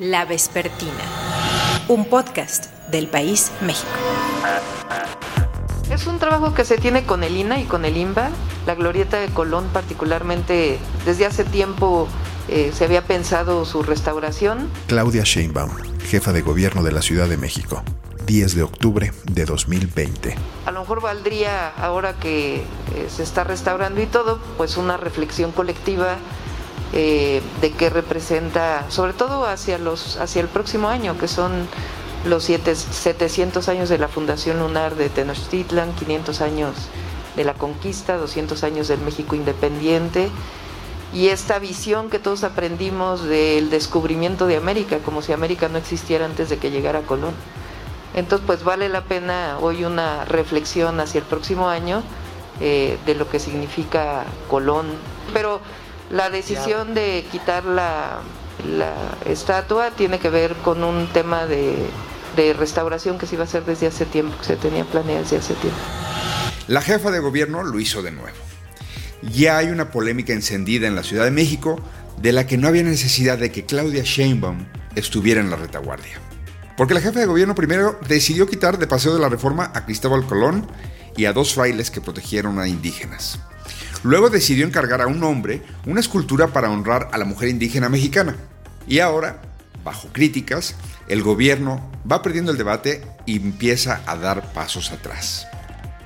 La 0.00 0.24
Vespertina, 0.24 1.04
un 1.88 2.06
podcast 2.06 2.72
del 2.90 3.06
País 3.06 3.52
México. 3.60 3.90
Es 5.90 6.06
un 6.06 6.18
trabajo 6.18 6.54
que 6.54 6.64
se 6.64 6.78
tiene 6.78 7.04
con 7.04 7.22
el 7.22 7.36
INA 7.36 7.60
y 7.60 7.64
con 7.64 7.84
el 7.84 7.98
INBA. 7.98 8.30
La 8.64 8.74
glorieta 8.74 9.20
de 9.20 9.28
Colón 9.28 9.68
particularmente 9.74 10.78
desde 11.04 11.26
hace 11.26 11.44
tiempo 11.44 12.08
eh, 12.48 12.70
se 12.72 12.86
había 12.86 13.04
pensado 13.04 13.66
su 13.66 13.82
restauración. 13.82 14.70
Claudia 14.86 15.24
Sheinbaum, 15.24 15.76
jefa 16.08 16.32
de 16.32 16.40
gobierno 16.40 16.82
de 16.82 16.92
la 16.92 17.02
Ciudad 17.02 17.28
de 17.28 17.36
México. 17.36 17.82
10 18.24 18.54
de 18.54 18.62
octubre 18.62 19.12
de 19.24 19.44
2020. 19.44 20.34
A 20.64 20.70
lo 20.70 20.80
mejor 20.80 21.02
valdría, 21.02 21.74
ahora 21.76 22.14
que 22.14 22.56
eh, 22.56 22.62
se 23.14 23.22
está 23.22 23.44
restaurando 23.44 24.00
y 24.00 24.06
todo, 24.06 24.40
pues 24.56 24.78
una 24.78 24.96
reflexión 24.96 25.52
colectiva 25.52 26.16
eh, 26.92 27.42
de 27.60 27.72
qué 27.72 27.90
representa, 27.90 28.84
sobre 28.90 29.12
todo 29.12 29.46
hacia, 29.46 29.78
los, 29.78 30.16
hacia 30.16 30.42
el 30.42 30.48
próximo 30.48 30.88
año, 30.88 31.16
que 31.18 31.28
son 31.28 31.68
los 32.24 32.44
siete, 32.44 32.74
700 32.74 33.68
años 33.68 33.88
de 33.88 33.98
la 33.98 34.08
Fundación 34.08 34.58
Lunar 34.58 34.96
de 34.96 35.08
Tenochtitlan, 35.08 35.92
500 35.94 36.40
años 36.40 36.74
de 37.36 37.44
la 37.44 37.54
conquista, 37.54 38.16
200 38.16 38.62
años 38.64 38.88
del 38.88 39.00
México 39.00 39.34
independiente 39.34 40.30
y 41.12 41.28
esta 41.28 41.58
visión 41.58 42.08
que 42.08 42.18
todos 42.18 42.44
aprendimos 42.44 43.24
del 43.24 43.70
descubrimiento 43.70 44.46
de 44.46 44.56
América, 44.56 44.98
como 44.98 45.22
si 45.22 45.32
América 45.32 45.68
no 45.68 45.78
existiera 45.78 46.24
antes 46.24 46.48
de 46.48 46.58
que 46.58 46.70
llegara 46.70 47.00
Colón. 47.02 47.34
Entonces, 48.14 48.44
pues 48.46 48.64
vale 48.64 48.88
la 48.88 49.02
pena 49.02 49.58
hoy 49.60 49.84
una 49.84 50.24
reflexión 50.24 51.00
hacia 51.00 51.18
el 51.18 51.24
próximo 51.24 51.68
año 51.68 52.02
eh, 52.60 52.98
de 53.06 53.14
lo 53.14 53.28
que 53.28 53.40
significa 53.40 54.24
Colón. 54.48 54.86
Pero 55.32 55.60
la 56.10 56.28
decisión 56.28 56.94
de 56.94 57.24
quitar 57.30 57.64
la, 57.64 58.20
estatua 59.24 59.90
tiene 59.92 60.18
que 60.18 60.28
ver 60.28 60.54
con 60.56 60.84
un 60.84 61.06
tema 61.12 61.46
de, 61.46 61.88
restauración 62.58 63.18
que 63.18 63.26
se 63.26 63.34
iba 63.34 63.44
a 63.44 63.46
hacer 63.46 63.64
desde 63.64 63.86
hace 63.86 64.06
tiempo, 64.06 64.36
que 64.38 64.44
se 64.44 64.56
tenía 64.56 64.84
planeado 64.84 65.22
desde 65.22 65.36
hace 65.36 65.54
tiempo. 65.54 65.78
La 66.68 66.80
jefa 66.80 67.10
de 67.10 67.18
gobierno 67.18 67.62
lo 67.62 67.78
hizo 67.80 68.02
de 68.02 68.12
nuevo. 68.12 68.36
Ya 69.22 69.58
hay 69.58 69.66
una 69.66 69.90
polémica 69.90 70.32
encendida 70.32 70.86
en 70.86 70.94
la 70.94 71.02
Ciudad 71.02 71.24
de 71.24 71.30
México 71.30 71.78
de 72.16 72.32
la 72.32 72.46
que 72.46 72.56
no 72.56 72.68
había 72.68 72.82
necesidad 72.82 73.36
de 73.36 73.52
que 73.52 73.66
Claudia 73.66 74.02
Sheinbaum 74.04 74.66
estuviera 74.94 75.40
en 75.40 75.50
la 75.50 75.56
retaguardia. 75.56 76.18
Porque 76.78 76.94
la 76.94 77.00
jefa 77.00 77.20
de 77.20 77.26
gobierno 77.26 77.54
primero 77.54 77.98
decidió 78.08 78.46
quitar 78.46 78.78
de 78.78 78.86
Paseo 78.86 79.12
de 79.12 79.20
la 79.20 79.28
Reforma 79.28 79.70
a 79.74 79.84
Cristóbal 79.84 80.24
Colón 80.24 80.66
y 81.14 81.26
a 81.26 81.34
dos 81.34 81.54
frailes 81.54 81.90
que 81.90 82.00
protegieron 82.00 82.58
a 82.58 82.68
indígenas. 82.68 83.38
Luego 84.02 84.30
decidió 84.30 84.66
encargar 84.66 85.02
a 85.02 85.06
un 85.06 85.22
hombre 85.22 85.62
una 85.86 86.00
escultura 86.00 86.48
para 86.48 86.70
honrar 86.70 87.08
a 87.12 87.18
la 87.18 87.24
mujer 87.24 87.48
indígena 87.48 87.88
mexicana. 87.88 88.36
Y 88.86 89.00
ahora, 89.00 89.42
bajo 89.84 90.08
críticas, 90.12 90.74
el 91.08 91.22
gobierno 91.22 91.90
va 92.10 92.22
perdiendo 92.22 92.52
el 92.52 92.58
debate 92.58 93.02
y 93.26 93.36
empieza 93.36 94.02
a 94.06 94.16
dar 94.16 94.52
pasos 94.52 94.90
atrás. 94.90 95.46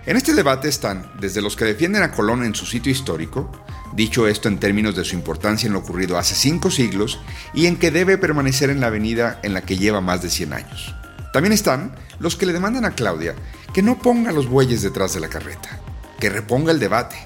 En 0.07 0.17
este 0.17 0.35
debate 0.35 0.69
están 0.69 1.11
desde 1.19 1.41
los 1.41 1.57
que 1.57 1.65
defienden 1.65 2.03
a 2.03 2.11
Colón 2.11 2.45
en 2.45 2.55
su 2.55 2.67
sitio 2.67 2.93
histórico, 2.93 3.51
dicho 3.95 4.27
esto 4.27 4.49
en 4.49 4.59
términos 4.59 4.95
de 4.95 5.05
su 5.05 5.15
importancia 5.15 5.67
en 5.67 5.73
lo 5.73 5.79
ocurrido 5.79 6.19
hace 6.19 6.35
cinco 6.35 6.71
siglos 6.71 7.21
y 7.55 7.67
en 7.67 7.77
que 7.77 7.91
debe 7.91 8.19
permanecer 8.19 8.69
en 8.69 8.81
la 8.81 8.89
avenida 8.89 9.39
en 9.43 9.55
la 9.55 9.63
que 9.63 9.79
lleva 9.79 10.01
más 10.01 10.21
de 10.21 10.31
100 10.31 10.53
años. 10.53 10.95
También 11.33 11.53
están 11.53 11.95
los 12.19 12.37
que 12.37 12.45
le 12.47 12.53
demandan 12.53 12.85
a 12.85 12.95
Claudia 12.95 13.35
que 13.73 13.83
no 13.83 13.99
ponga 13.99 14.31
los 14.31 14.49
bueyes 14.49 14.83
detrás 14.83 15.15
de 15.15 15.21
la 15.21 15.29
carreta, 15.29 15.81
que 16.21 16.29
reponga 16.29 16.71
el 16.71 16.79
debate, 16.79 17.17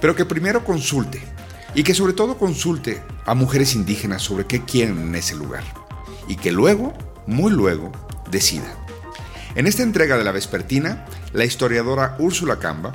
pero 0.00 0.14
que 0.14 0.24
primero 0.24 0.64
consulte 0.64 1.22
y 1.74 1.82
que 1.82 1.94
sobre 1.94 2.12
todo 2.12 2.38
consulte 2.38 3.02
a 3.24 3.34
mujeres 3.34 3.74
indígenas 3.74 4.22
sobre 4.22 4.46
qué 4.46 4.64
quieren 4.64 4.98
en 4.98 5.14
ese 5.14 5.34
lugar 5.34 5.64
y 6.28 6.36
que 6.36 6.52
luego, 6.52 6.94
muy 7.26 7.52
luego, 7.52 7.92
decida. 8.30 8.72
En 9.54 9.66
esta 9.66 9.82
entrega 9.82 10.16
de 10.18 10.24
la 10.24 10.32
Vespertina, 10.32 11.06
la 11.32 11.44
historiadora 11.44 12.16
Úrsula 12.18 12.58
Camba, 12.58 12.92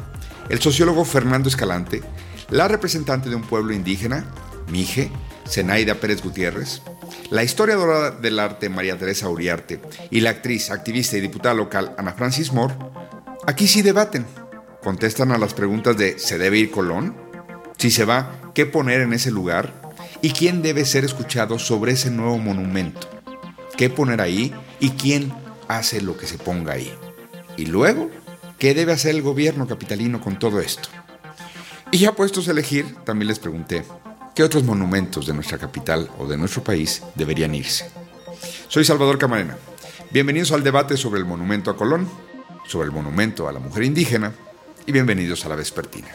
el 0.50 0.60
sociólogo 0.60 1.06
Fernando 1.06 1.50
Escalante, 1.50 2.02
la 2.50 2.68
representante 2.68 3.30
de 3.30 3.36
un 3.36 3.44
pueblo 3.44 3.74
indígena, 3.74 4.26
Mije, 4.70 5.12
Zenaida 5.48 5.96
Pérez 5.96 6.22
Gutiérrez, 6.22 6.82
la 7.30 7.44
historiadora 7.44 8.12
del 8.12 8.40
arte 8.40 8.70
María 8.70 8.98
Teresa 8.98 9.30
Uriarte 9.30 9.82
y 10.10 10.20
la 10.22 10.32
actriz, 10.32 10.70
activista 10.70 11.18
y 11.18 11.22
diputada 11.22 11.56
local 11.56 11.96
Ana 11.98 12.14
Francis 12.14 12.52
Moore, 12.52 12.76
aquí 13.48 13.68
sí 13.68 13.82
debaten 13.82 14.26
contestan 14.84 15.32
a 15.32 15.38
las 15.38 15.54
preguntas 15.54 15.98
de 15.98 16.18
¿se 16.20 16.38
debe 16.38 16.58
ir 16.58 16.72
Colón? 16.72 17.16
Si 17.78 17.92
se 17.92 18.06
va, 18.06 18.40
¿qué 18.54 18.66
poner 18.66 19.02
en 19.02 19.14
ese 19.14 19.32
lugar? 19.32 19.74
¿Y 20.22 20.32
quién 20.32 20.62
debe 20.62 20.86
ser 20.86 21.06
escuchado 21.06 21.60
sobre 21.60 21.94
ese 21.94 22.12
nuevo 22.12 22.38
monumento? 22.38 23.08
¿Qué 23.78 23.90
poner 23.90 24.22
ahí? 24.22 24.54
¿Y 24.80 24.92
quién 24.92 25.34
hace 25.68 26.02
lo 26.02 26.18
que 26.18 26.28
se 26.28 26.38
ponga 26.38 26.74
ahí? 26.74 26.94
Y 27.58 27.66
luego, 27.66 28.10
¿qué 28.58 28.74
debe 28.74 28.94
hacer 28.94 29.16
el 29.16 29.22
gobierno 29.22 29.68
capitalino 29.68 30.22
con 30.22 30.38
todo 30.38 30.60
esto? 30.60 30.90
Y 31.92 32.00
ya 32.00 32.14
puestos 32.14 32.48
a 32.48 32.52
elegir, 32.52 32.96
también 33.04 33.28
les 33.28 33.40
pregunté, 33.40 33.84
¿qué 34.36 34.44
otros 34.44 34.64
monumentos 34.64 35.26
de 35.28 35.34
nuestra 35.34 35.58
capital 35.58 36.10
o 36.18 36.28
de 36.28 36.38
nuestro 36.38 36.64
país 36.64 37.04
deberían 37.16 37.56
irse? 37.56 37.90
Soy 38.68 38.86
Salvador 38.86 39.18
Camarena. 39.18 39.58
Bienvenidos 40.12 40.52
al 40.52 40.64
debate 40.64 40.98
sobre 40.98 41.20
el 41.20 41.26
monumento 41.26 41.72
a 41.72 41.78
Colón, 41.78 42.08
sobre 42.68 42.86
el 42.86 42.92
monumento 42.92 43.48
a 43.48 43.52
la 43.52 43.60
mujer 43.60 43.84
indígena 43.84 44.34
y 44.86 44.92
bienvenidos 44.92 45.46
a 45.46 45.50
la 45.50 45.56
Vespertina. 45.56 46.08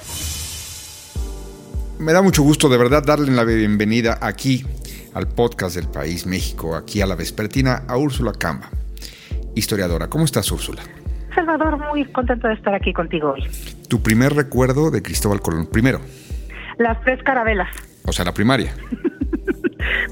Me 1.98 2.12
da 2.12 2.22
mucho 2.22 2.42
gusto 2.42 2.68
de 2.68 2.76
verdad 2.76 3.02
darle 3.04 3.32
la 3.32 3.44
bienvenida 3.44 4.18
aquí 4.20 4.64
al 5.14 5.28
podcast 5.28 5.76
del 5.76 5.88
País 5.88 6.26
México, 6.26 6.76
aquí 6.76 7.00
a 7.00 7.06
la 7.06 7.14
Vespertina, 7.14 7.84
a 7.88 7.96
Úrsula 7.96 8.32
Camba, 8.32 8.70
historiadora. 9.54 10.08
¿Cómo 10.08 10.24
estás, 10.24 10.50
Úrsula? 10.50 10.82
Salvador, 11.34 11.78
muy 11.78 12.04
contento 12.12 12.48
de 12.48 12.54
estar 12.54 12.74
aquí 12.74 12.92
contigo 12.92 13.32
hoy. 13.32 13.44
Tu 13.88 14.02
primer 14.02 14.34
recuerdo 14.34 14.90
de 14.90 15.02
Cristóbal 15.02 15.40
Colón, 15.40 15.66
primero. 15.66 16.00
Las 16.78 17.02
tres 17.02 17.22
carabelas. 17.22 17.68
O 18.04 18.12
sea, 18.12 18.24
la 18.24 18.34
primaria. 18.34 18.74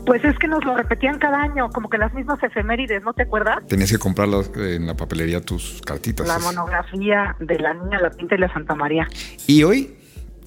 Pues 0.07 0.25
es 0.25 0.39
que 0.39 0.49
nos 0.49 0.65
lo 0.65 0.77
repetían 0.77 1.19
cada 1.19 1.43
año, 1.43 1.69
como 1.71 1.89
que 1.89 1.99
las 1.99 2.13
mismas 2.15 2.43
efemérides, 2.43 3.03
¿no 3.03 3.13
te 3.13 3.23
acuerdas? 3.23 3.67
Tenías 3.67 3.91
que 3.91 3.99
comprar 3.99 4.29
en 4.57 4.87
la 4.87 4.95
papelería 4.95 5.41
tus 5.41 5.81
cartitas. 5.83 6.27
La 6.27 6.39
monografía 6.39 7.37
de 7.41 7.59
la 7.59 7.75
Niña, 7.75 8.01
la 8.01 8.11
Pinta 8.11 8.35
y 8.35 8.39
la 8.39 8.53
Santa 8.53 8.75
María. 8.75 9.09
Y 9.47 9.63
hoy, 9.63 9.97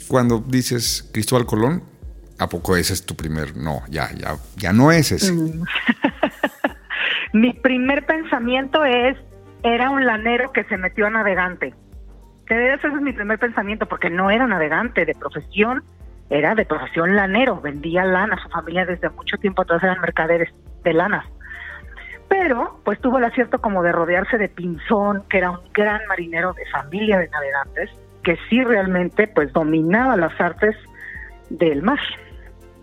cuando 0.07 0.39
dices 0.39 1.09
Cristóbal 1.13 1.45
Colón, 1.45 1.83
¿a 2.39 2.47
poco 2.47 2.75
ese 2.75 2.93
es 2.93 3.05
tu 3.05 3.15
primer? 3.15 3.55
No, 3.55 3.81
ya, 3.89 4.11
ya, 4.13 4.35
ya 4.55 4.73
no 4.73 4.91
es 4.91 5.11
ese. 5.11 5.31
Mm. 5.31 5.63
Mi 7.33 7.53
primer 7.53 8.05
pensamiento 8.05 8.85
es, 8.85 9.17
era 9.63 9.89
un 9.89 10.05
lanero 10.05 10.51
que 10.51 10.63
se 10.65 10.77
metió 10.77 11.07
a 11.07 11.09
navegante. 11.09 11.73
Ese 12.49 12.87
es 12.87 12.93
mi 13.01 13.11
primer 13.11 13.39
pensamiento, 13.39 13.87
porque 13.87 14.09
no 14.09 14.31
era 14.31 14.47
navegante 14.47 15.05
de 15.05 15.13
profesión, 15.13 15.83
era 16.29 16.55
de 16.55 16.65
profesión 16.65 17.15
lanero, 17.15 17.61
vendía 17.61 18.03
lana, 18.03 18.37
su 18.41 18.49
familia 18.49 18.85
desde 18.85 19.09
mucho 19.09 19.37
tiempo 19.37 19.61
atrás 19.61 19.83
eran 19.83 20.01
mercaderes 20.01 20.49
de 20.83 20.93
lanas. 20.93 21.25
Pero, 22.27 22.81
pues 22.83 22.99
tuvo 22.99 23.19
el 23.19 23.23
acierto 23.23 23.59
como 23.59 23.81
de 23.83 23.93
rodearse 23.93 24.37
de 24.37 24.49
Pinzón, 24.49 25.23
que 25.29 25.37
era 25.37 25.51
un 25.51 25.61
gran 25.73 26.01
marinero 26.07 26.53
de 26.53 26.65
familia 26.65 27.17
de 27.19 27.29
navegantes, 27.29 27.89
que 28.23 28.37
sí 28.49 28.61
realmente 28.61 29.27
pues 29.27 29.53
dominaba 29.53 30.17
las 30.17 30.39
artes 30.41 30.75
del 31.49 31.81
mar, 31.81 31.99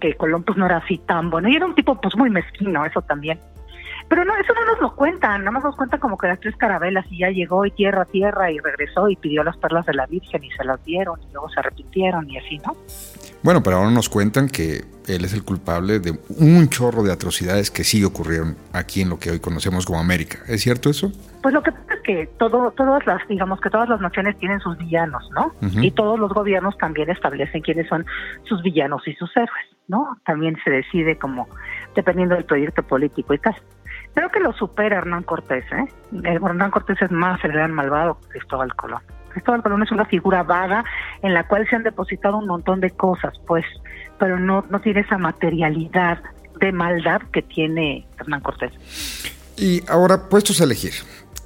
que 0.01 0.15
Colón 0.15 0.43
pues 0.43 0.57
no 0.57 0.65
era 0.65 0.79
así 0.79 0.97
tan 0.99 1.29
bueno, 1.29 1.49
y 1.49 1.57
era 1.57 1.67
un 1.67 1.75
tipo 1.75 2.01
pues 2.01 2.17
muy 2.17 2.31
mezquino, 2.31 2.87
eso 2.87 3.03
también. 3.03 3.39
Pero 4.09 4.25
no, 4.25 4.35
eso 4.37 4.53
no 4.55 4.65
nos 4.65 4.81
lo 4.81 4.95
cuentan, 4.95 5.41
nada 5.41 5.51
más 5.51 5.65
nos 5.65 5.77
cuentan 5.77 6.01
como 6.01 6.17
que 6.17 6.29
las 6.29 6.41
tres 6.41 6.57
carabelas 6.57 7.07
y 7.11 7.19
ya 7.19 7.31
llegó 7.31 7.65
y 7.65 7.71
tierra 7.71 8.03
a 8.03 8.07
tierra 8.07 8.51
y 8.51 8.59
regresó 8.59 9.09
y 9.09 9.17
pidió 9.17 9.43
las 9.45 9.57
perlas 9.57 9.87
de 9.87 9.95
la 9.95 10.07
Virgen 10.07 10.45
y 10.45 10.51
se 10.51 10.65
las 10.65 10.83
dieron 10.85 11.21
y 11.23 11.33
luego 11.33 11.49
se 11.51 11.61
arrepintieron 11.61 12.29
y 12.29 12.39
así, 12.39 12.59
¿no? 12.59 12.75
Bueno, 13.45 13.63
pero 13.63 13.77
ahora 13.77 13.91
nos 13.91 14.09
cuentan 14.09 14.49
que 14.49 14.85
él 15.07 15.23
es 15.23 15.35
el 15.35 15.45
culpable 15.45 15.99
de 15.99 16.19
un 16.39 16.67
chorro 16.71 17.03
de 17.03 17.13
atrocidades 17.13 17.71
que 17.71 17.85
sí 17.85 18.03
ocurrieron 18.03 18.57
aquí 18.73 19.03
en 19.03 19.11
lo 19.11 19.19
que 19.19 19.31
hoy 19.31 19.39
conocemos 19.39 19.85
como 19.85 20.01
América. 20.01 20.39
¿Es 20.49 20.63
cierto 20.63 20.89
eso? 20.89 21.13
Pues 21.43 21.53
lo 21.53 21.63
que 21.63 21.71
pasa 21.71 21.93
es 21.93 22.01
que 22.01 22.27
todo, 22.39 22.71
todas 22.71 23.07
las, 23.07 23.21
digamos 23.29 23.61
que 23.61 23.69
todas 23.69 23.87
las 23.91 24.01
naciones 24.01 24.39
tienen 24.39 24.61
sus 24.61 24.79
villanos, 24.79 25.29
¿no? 25.33 25.53
Y 25.83 25.91
todos 25.91 26.19
los 26.19 26.33
gobiernos 26.33 26.79
también 26.79 27.11
establecen 27.11 27.61
quiénes 27.61 27.87
son 27.87 28.07
sus 28.45 28.63
villanos 28.63 29.07
y 29.07 29.13
sus 29.13 29.31
héroes, 29.37 29.67
¿no? 29.89 30.17
También 30.25 30.57
se 30.65 30.71
decide 30.71 31.19
como 31.19 31.47
dependiendo 31.95 32.37
del 32.37 32.47
proyecto 32.47 32.83
político 32.83 33.35
y 33.35 33.39
tal. 33.41 33.57
Creo 34.15 34.31
que 34.31 34.41
lo 34.41 34.55
supera 34.55 34.97
Hernán 34.97 35.23
Cortés, 35.23 35.67
¿eh? 35.71 35.87
Hernán 36.25 36.71
Cortés 36.71 37.03
es 37.03 37.11
más 37.11 37.45
el 37.45 37.53
gran 37.53 37.75
malvado 37.75 38.19
que 38.23 38.39
Cristóbal 38.39 38.75
Colón. 38.75 39.03
Cristóbal 39.35 39.63
Colón 39.63 39.83
es 39.83 39.93
una 39.93 40.07
figura 40.07 40.43
vaga 40.43 40.85
en 41.23 41.35
la 41.35 41.47
cual 41.47 41.69
se 41.69 41.77
han 41.77 41.83
depositado 41.83 42.39
un 42.39 42.47
montón 42.47 42.81
de 42.81 42.91
cosas, 42.91 43.35
pues, 43.47 43.65
pero 44.19 44.39
no, 44.39 44.65
no 44.71 44.81
tiene 44.81 45.01
esa 45.01 45.19
materialidad 45.19 46.19
de 46.59 46.73
maldad 46.73 47.21
que 47.33 47.43
tiene 47.43 48.07
Hernán 48.19 48.41
Cortés. 48.41 48.73
Y 49.57 49.83
ahora, 49.89 50.29
puestos 50.31 50.61
a 50.61 50.65
elegir, 50.65 50.93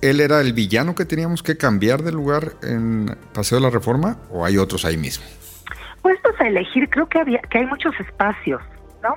¿él 0.00 0.20
era 0.20 0.40
el 0.40 0.52
villano 0.52 0.94
que 0.94 1.04
teníamos 1.04 1.42
que 1.42 1.56
cambiar 1.56 2.02
de 2.02 2.12
lugar 2.12 2.52
en 2.62 3.16
Paseo 3.34 3.58
de 3.58 3.64
la 3.64 3.70
Reforma 3.70 4.18
o 4.30 4.44
hay 4.44 4.58
otros 4.58 4.84
ahí 4.84 4.96
mismo? 4.96 5.24
Puestos 6.02 6.40
a 6.40 6.46
elegir, 6.46 6.88
creo 6.88 7.08
que, 7.08 7.18
había, 7.18 7.40
que 7.40 7.58
hay 7.58 7.66
muchos 7.66 7.98
espacios, 7.98 8.62
¿no? 9.02 9.16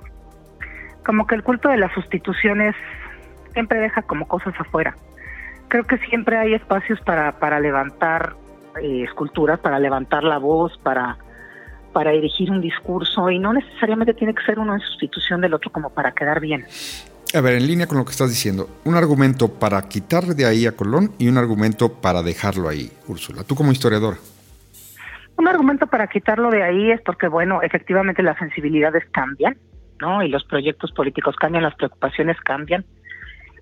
como 1.06 1.28
que 1.28 1.36
el 1.36 1.44
culto 1.44 1.70
de 1.70 1.78
las 1.78 1.94
sustituciones 1.94 2.76
siempre 3.54 3.80
deja 3.80 4.02
como 4.04 4.28
cosas 4.28 4.54
afuera. 4.58 4.96
Creo 5.68 5.86
que 5.86 5.98
siempre 6.00 6.38
hay 6.38 6.54
espacios 6.54 7.00
para, 7.02 7.40
para 7.40 7.60
levantar 7.60 8.36
eh, 8.82 9.04
esculturas, 9.04 9.60
para 9.60 9.80
levantar 9.80 10.24
la 10.24 10.38
voz, 10.38 10.78
para, 10.84 11.18
para 11.94 12.12
dirigir 12.12 12.52
un 12.52 12.62
discurso 12.62 13.30
y 13.30 13.40
no 13.40 13.54
necesariamente 13.54 14.14
tiene 14.14 14.34
que 14.34 14.44
ser 14.44 14.60
uno 14.60 14.74
en 14.74 14.82
sustitución 14.82 15.42
del 15.42 15.54
otro 15.54 15.72
como 15.72 15.90
para 15.90 16.12
quedar 16.12 16.40
bien. 16.40 16.66
A 17.34 17.40
ver, 17.40 17.56
en 17.56 17.66
línea 17.66 17.88
con 17.88 17.98
lo 17.98 18.04
que 18.04 18.12
estás 18.12 18.30
diciendo, 18.30 18.68
un 18.84 18.96
argumento 18.96 19.48
para 19.48 19.82
quitar 19.84 20.24
de 20.26 20.46
ahí 20.46 20.66
a 20.68 20.74
Colón 20.74 21.14
y 21.18 21.30
un 21.30 21.38
argumento 21.38 21.94
para 22.02 22.24
dejarlo 22.24 22.68
ahí, 22.68 22.92
Úrsula. 23.08 23.44
Tú 23.44 23.56
como 23.56 23.72
historiadora. 23.72 24.18
Un 25.38 25.48
argumento 25.48 25.88
para 25.88 26.08
quitarlo 26.08 26.50
de 26.50 26.62
ahí 26.62 26.92
es 26.92 27.02
porque, 27.02 27.28
bueno, 27.28 27.62
efectivamente 27.62 28.22
las 28.22 28.38
sensibilidades 28.38 29.06
cambian, 29.12 29.58
¿no? 30.00 30.22
Y 30.22 30.28
los 30.30 30.44
proyectos 30.44 30.92
políticos 30.92 31.36
cambian, 31.38 31.64
las 31.64 31.76
preocupaciones 31.76 32.38
cambian. 32.42 32.86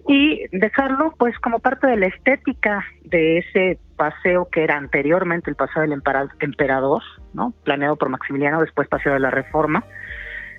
Y 0.08 0.46
dejarlo, 0.52 1.14
pues, 1.18 1.38
como 1.40 1.60
parte 1.60 1.88
de 1.88 1.98
la 1.98 2.08
estética 2.08 2.84
de 3.04 3.40
ese 3.40 3.80
paseo 3.96 4.48
que 4.50 4.64
era 4.64 4.78
anteriormente 4.78 5.50
el 5.50 5.56
paseo 5.56 5.82
del 5.84 6.02
emperador, 6.40 7.04
¿no? 7.34 7.54
Planeado 7.64 7.96
por 7.96 8.10
Maximiliano, 8.10 8.62
después 8.62 8.88
paseo 8.88 9.14
de 9.14 9.20
la 9.20 9.32
Reforma 9.32 9.84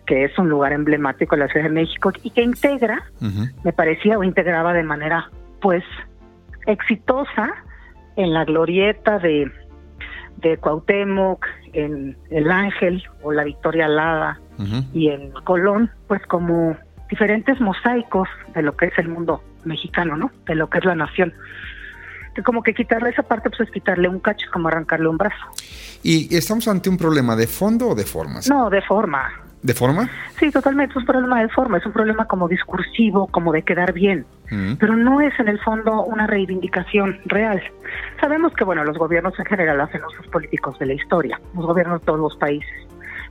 que 0.07 0.25
es 0.25 0.37
un 0.39 0.49
lugar 0.49 0.73
emblemático 0.73 1.37
de 1.37 1.43
la 1.43 1.49
Ciudad 1.49 1.67
de 1.67 1.73
México 1.73 2.11
y 2.25 2.31
que 2.31 2.43
integra, 2.43 3.01
me 3.63 3.73
parecía, 3.73 4.19
o 4.19 4.25
integraba 4.25 4.73
de 4.73 4.83
manera, 4.83 5.31
pues, 5.61 5.85
exitosa 6.67 7.55
en 8.17 8.35
la 8.35 8.45
glorieta 8.45 9.21
de, 9.21 9.51
de 10.39 10.57
Cuauhtémoc, 10.57 11.47
en 11.73 12.17
El 12.31 12.51
Ángel 12.51 13.05
o 13.23 13.33
la 13.33 13.45
Victoria 13.45 13.87
Alada 13.87 14.41
y 14.93 15.09
en 15.09 15.31
Colón, 15.45 15.91
pues 16.07 16.21
como 16.27 16.77
diferentes 17.11 17.61
mosaicos 17.61 18.29
de 18.55 18.63
lo 18.63 18.77
que 18.77 18.87
es 18.87 18.99
el 18.99 19.09
mundo 19.09 19.43
mexicano, 19.65 20.17
¿no? 20.17 20.31
De 20.47 20.55
lo 20.55 20.71
que 20.71 20.79
es 20.79 20.85
la 20.85 20.95
nación. 20.95 21.35
Que 22.35 22.43
como 22.43 22.63
que 22.63 22.73
quitarle 22.73 23.11
esa 23.11 23.25
parte, 23.25 23.51
pues 23.51 23.63
es 23.63 23.71
quitarle 23.71 24.09
un 24.09 24.21
cacho, 24.21 24.47
como 24.53 24.69
arrancarle 24.69 25.09
un 25.09 25.19
brazo. 25.19 25.45
¿Y 26.03 26.35
estamos 26.35 26.69
ante 26.69 26.89
un 26.89 26.97
problema 26.97 27.37
de 27.37 27.47
fondo 27.47 27.89
o 27.89 27.95
de 27.95 28.05
forma? 28.05 28.41
No, 28.49 28.71
de 28.71 28.81
forma. 28.83 29.29
¿De 29.63 29.75
forma? 29.75 30.09
Sí, 30.39 30.51
totalmente. 30.51 30.93
Es 30.93 30.97
un 30.97 31.05
problema 31.05 31.43
de 31.43 31.49
forma, 31.51 31.79
es 31.79 31.85
un 31.85 31.93
problema 31.93 32.25
como 32.25 32.49
discursivo, 32.49 33.27
como 33.27 33.53
de 33.53 33.63
quedar 33.63 33.93
bien. 33.93 34.25
Mm. 34.51 34.75
Pero 34.75 34.97
no 34.97 35.21
es 35.21 35.39
en 35.39 35.49
el 35.49 35.59
fondo 35.61 36.03
una 36.05 36.27
reivindicación 36.27 37.19
real. 37.27 37.63
Sabemos 38.21 38.55
que, 38.55 38.65
bueno, 38.65 38.85
los 38.85 38.97
gobiernos 38.97 39.39
en 39.39 39.45
general 39.45 39.81
hacen 39.81 40.03
usos 40.03 40.27
políticos 40.29 40.79
de 40.79 40.87
la 40.87 40.95
historia, 40.95 41.39
los 41.55 41.67
gobiernos 41.67 42.01
de 42.01 42.07
todos 42.07 42.21
los 42.21 42.37
países. 42.37 42.73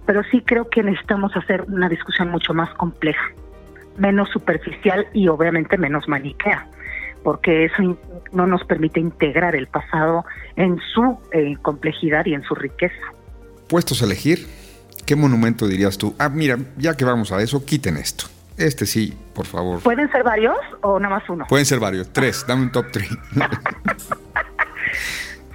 Pero 0.05 0.21
sí 0.31 0.41
creo 0.45 0.69
que 0.69 0.83
necesitamos 0.83 1.35
hacer 1.35 1.63
una 1.67 1.89
discusión 1.89 2.29
mucho 2.29 2.53
más 2.53 2.69
compleja, 2.75 3.31
menos 3.99 4.29
superficial 4.29 5.07
y 5.13 5.27
obviamente 5.27 5.77
menos 5.77 6.07
maniquea, 6.07 6.67
porque 7.23 7.65
eso 7.65 7.97
no 8.31 8.47
nos 8.47 8.63
permite 8.63 8.99
integrar 8.99 9.55
el 9.55 9.67
pasado 9.67 10.25
en 10.55 10.79
su 10.93 11.19
eh, 11.31 11.55
complejidad 11.61 12.25
y 12.25 12.33
en 12.33 12.43
su 12.43 12.55
riqueza. 12.55 12.95
Puestos 13.67 14.01
a 14.01 14.05
elegir, 14.05 14.47
¿Qué 15.09 15.15
monumento 15.15 15.67
dirías 15.67 15.97
tú? 15.97 16.13
Ah, 16.19 16.29
mira, 16.29 16.55
ya 16.77 16.95
que 16.95 17.03
vamos 17.03 17.31
a 17.31 17.41
eso, 17.41 17.65
quiten 17.65 17.97
esto. 17.97 18.25
Este 18.57 18.85
sí, 18.85 19.11
por 19.33 19.47
favor. 19.47 19.81
¿Pueden 19.81 20.07
ser 20.11 20.23
varios 20.23 20.55
o 20.81 20.99
nada 20.99 21.15
más 21.15 21.27
uno? 21.27 21.47
Pueden 21.49 21.65
ser 21.65 21.79
varios. 21.79 22.13
Tres, 22.13 22.45
dame 22.47 22.61
un 22.61 22.71
top 22.71 22.91
three. 22.91 23.07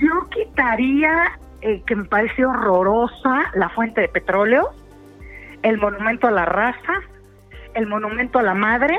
Yo 0.01 0.29
quitaría, 0.31 1.39
eh, 1.61 1.85
que 1.87 1.95
me 1.95 2.05
parece 2.05 2.45
horrorosa, 2.45 3.53
la 3.55 3.69
fuente 3.69 4.01
de 4.01 4.09
petróleo, 4.09 4.71
el 5.63 5.79
monumento 5.79 6.27
a 6.27 6.33
la 6.33 6.47
raza, 6.47 6.95
el 7.75 7.87
monumento 7.87 8.39
a 8.39 8.43
la 8.43 8.55
madre. 8.55 8.99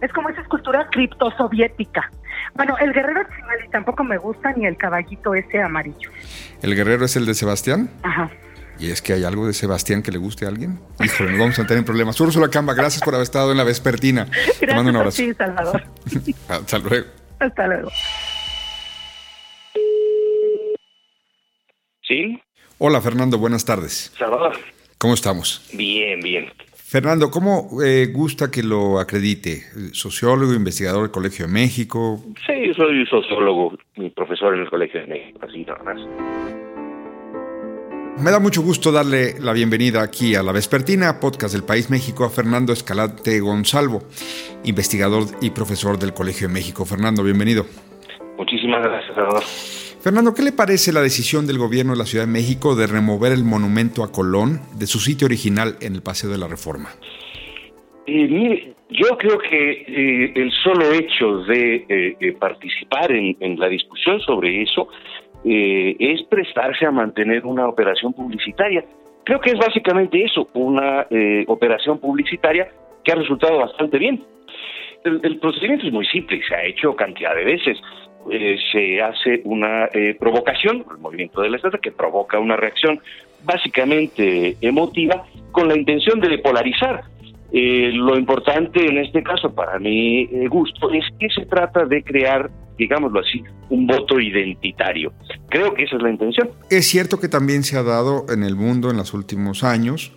Es 0.00 0.12
como 0.12 0.28
esa 0.28 0.42
escultura 0.42 0.88
criptosoviética. 0.90 2.10
Bueno, 2.54 2.76
el 2.78 2.92
guerrero 2.92 3.22
y 3.66 3.70
tampoco 3.70 4.04
me 4.04 4.18
gusta, 4.18 4.52
ni 4.52 4.66
el 4.66 4.76
caballito 4.76 5.34
ese 5.34 5.60
amarillo. 5.60 6.10
¿El 6.62 6.74
guerrero 6.74 7.04
es 7.04 7.16
el 7.16 7.26
de 7.26 7.34
Sebastián? 7.34 7.90
Ajá. 8.02 8.30
¿Y 8.78 8.90
es 8.90 9.00
que 9.00 9.14
hay 9.14 9.24
algo 9.24 9.46
de 9.46 9.54
Sebastián 9.54 10.02
que 10.02 10.12
le 10.12 10.18
guste 10.18 10.44
a 10.44 10.48
alguien? 10.48 10.78
Híjole, 11.02 11.30
nos 11.30 11.40
vamos 11.40 11.58
a 11.58 11.66
tener 11.66 11.84
problemas. 11.84 12.20
Úrsula 12.20 12.48
Camba, 12.50 12.74
gracias 12.74 13.02
por 13.02 13.14
haber 13.14 13.24
estado 13.24 13.50
en 13.50 13.56
la 13.56 13.64
vespertina. 13.64 14.24
Gracias 14.30 14.58
Te 14.60 14.74
mando 14.74 14.90
un 14.90 14.96
abrazo. 14.96 15.16
Sí, 15.16 15.32
Salvador. 15.32 15.82
Hasta 16.48 16.78
luego. 16.78 17.06
Hasta 17.38 17.66
luego. 17.66 17.90
¿Sí? 22.02 22.40
Hola, 22.78 23.00
Fernando, 23.00 23.38
buenas 23.38 23.64
tardes. 23.64 24.12
Salvador. 24.18 24.56
¿Cómo 24.98 25.14
estamos? 25.14 25.68
Bien, 25.72 26.20
bien. 26.20 26.52
Fernando, 26.96 27.30
¿cómo 27.30 27.68
eh, 27.84 28.06
gusta 28.06 28.50
que 28.50 28.62
lo 28.62 28.98
acredite? 28.98 29.64
¿Sociólogo, 29.92 30.54
investigador 30.54 31.02
del 31.02 31.10
Colegio 31.10 31.46
de 31.46 31.52
México? 31.52 32.22
Sí, 32.46 32.72
soy 32.72 33.04
sociólogo, 33.04 33.76
mi 33.96 34.08
profesor 34.08 34.54
en 34.54 34.62
el 34.62 34.70
Colegio 34.70 35.02
de 35.02 35.06
México, 35.06 35.38
así 35.42 35.62
nada 35.66 35.82
más. 35.84 36.00
Me 38.18 38.30
da 38.30 38.40
mucho 38.40 38.62
gusto 38.62 38.92
darle 38.92 39.38
la 39.38 39.52
bienvenida 39.52 40.00
aquí 40.00 40.36
a 40.36 40.42
La 40.42 40.52
Vespertina, 40.52 41.20
podcast 41.20 41.52
del 41.52 41.64
País 41.64 41.90
México, 41.90 42.24
a 42.24 42.30
Fernando 42.30 42.72
Escalante 42.72 43.40
Gonzalvo, 43.40 44.00
investigador 44.64 45.24
y 45.42 45.50
profesor 45.50 45.98
del 45.98 46.14
Colegio 46.14 46.48
de 46.48 46.54
México. 46.54 46.86
Fernando, 46.86 47.22
bienvenido. 47.22 47.66
Muchísimas 48.38 48.82
gracias, 48.82 49.14
Salvador. 49.14 49.42
Fernando, 50.06 50.34
¿qué 50.34 50.42
le 50.42 50.52
parece 50.52 50.92
la 50.92 51.00
decisión 51.00 51.48
del 51.48 51.58
gobierno 51.58 51.90
de 51.90 51.98
la 51.98 52.04
Ciudad 52.04 52.26
de 52.26 52.30
México 52.30 52.76
de 52.76 52.86
remover 52.86 53.32
el 53.32 53.42
monumento 53.42 54.04
a 54.04 54.12
Colón 54.12 54.60
de 54.78 54.86
su 54.86 55.00
sitio 55.00 55.26
original 55.26 55.74
en 55.80 55.96
el 55.96 56.02
Paseo 56.02 56.30
de 56.30 56.38
la 56.38 56.46
Reforma? 56.46 56.90
Eh, 58.06 58.28
mire, 58.28 58.72
yo 58.88 59.18
creo 59.18 59.36
que 59.38 59.82
eh, 59.82 60.32
el 60.36 60.52
solo 60.62 60.92
hecho 60.92 61.38
de 61.38 61.86
eh, 61.88 62.36
participar 62.38 63.10
en, 63.10 63.58
la 63.58 63.66
discusión 63.66 64.20
sobre 64.20 64.62
eso 64.62 64.86
es 65.42 66.22
prestarse 66.30 66.86
a 66.86 66.92
mantener 66.92 67.44
una 67.44 67.66
operación 67.66 68.12
publicitaria. 68.12 68.84
Creo 69.24 69.40
que 69.40 69.50
es 69.50 69.58
básicamente 69.58 70.22
eso, 70.22 70.48
una 70.54 71.04
operación 71.48 71.98
publicitaria 71.98 72.68
que 73.02 73.10
ha 73.10 73.16
resultado 73.16 73.58
bastante 73.58 73.98
bien. 73.98 74.22
El, 75.02 75.38
procedimiento 75.38 75.86
es 75.86 75.92
muy 75.92 76.06
simple, 76.06 76.40
se 76.48 76.54
ha 76.54 76.64
hecho 76.64 76.94
cantidad 76.94 77.34
de 77.34 77.44
veces. 77.44 77.76
Eh, 78.30 78.56
se 78.72 79.00
hace 79.00 79.40
una 79.44 79.88
provocación, 80.18 80.84
el 80.90 80.98
movimiento 80.98 81.42
de 81.42 81.50
la 81.50 81.56
estatua, 81.56 81.80
que 81.80 81.92
provoca 81.92 82.38
una 82.38 82.56
reacción 82.56 83.00
básicamente 83.44 84.56
emotiva 84.60 85.24
con 85.52 85.68
la 85.68 85.76
intención 85.76 86.20
de 86.20 86.38
polarizar 86.38 87.04
eh, 87.52 87.90
lo 87.92 88.18
importante 88.18 88.86
en 88.86 88.98
este 88.98 89.22
caso, 89.22 89.54
para 89.54 89.78
mi 89.78 90.22
eh, 90.22 90.48
gusto, 90.48 90.90
es 90.92 91.04
que 91.18 91.28
se 91.30 91.46
trata 91.46 91.84
de 91.84 92.02
crear, 92.02 92.50
digámoslo 92.76 93.20
así, 93.20 93.42
un 93.70 93.86
voto 93.86 94.20
identitario. 94.20 95.12
Creo 95.48 95.72
que 95.72 95.84
esa 95.84 95.96
es 95.96 96.02
la 96.02 96.10
intención. 96.10 96.50
Es 96.70 96.86
cierto 96.86 97.20
que 97.20 97.28
también 97.28 97.62
se 97.62 97.78
ha 97.78 97.82
dado 97.82 98.26
en 98.28 98.42
el 98.42 98.56
mundo 98.56 98.90
en 98.90 98.96
los 98.96 99.14
últimos 99.14 99.62
años 99.62 100.12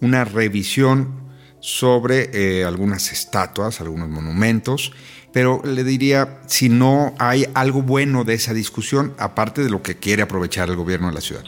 una 0.00 0.24
revisión 0.24 1.31
sobre 1.62 2.28
eh, 2.34 2.64
algunas 2.64 3.10
estatuas, 3.12 3.80
algunos 3.80 4.10
monumentos, 4.10 4.92
pero 5.32 5.62
le 5.64 5.84
diría 5.84 6.40
si 6.46 6.68
no 6.68 7.14
hay 7.18 7.44
algo 7.54 7.80
bueno 7.80 8.24
de 8.24 8.34
esa 8.34 8.52
discusión, 8.52 9.14
aparte 9.18 9.62
de 9.62 9.70
lo 9.70 9.80
que 9.80 9.98
quiere 9.98 10.20
aprovechar 10.20 10.68
el 10.68 10.76
gobierno 10.76 11.08
de 11.08 11.14
la 11.14 11.20
ciudad. 11.22 11.44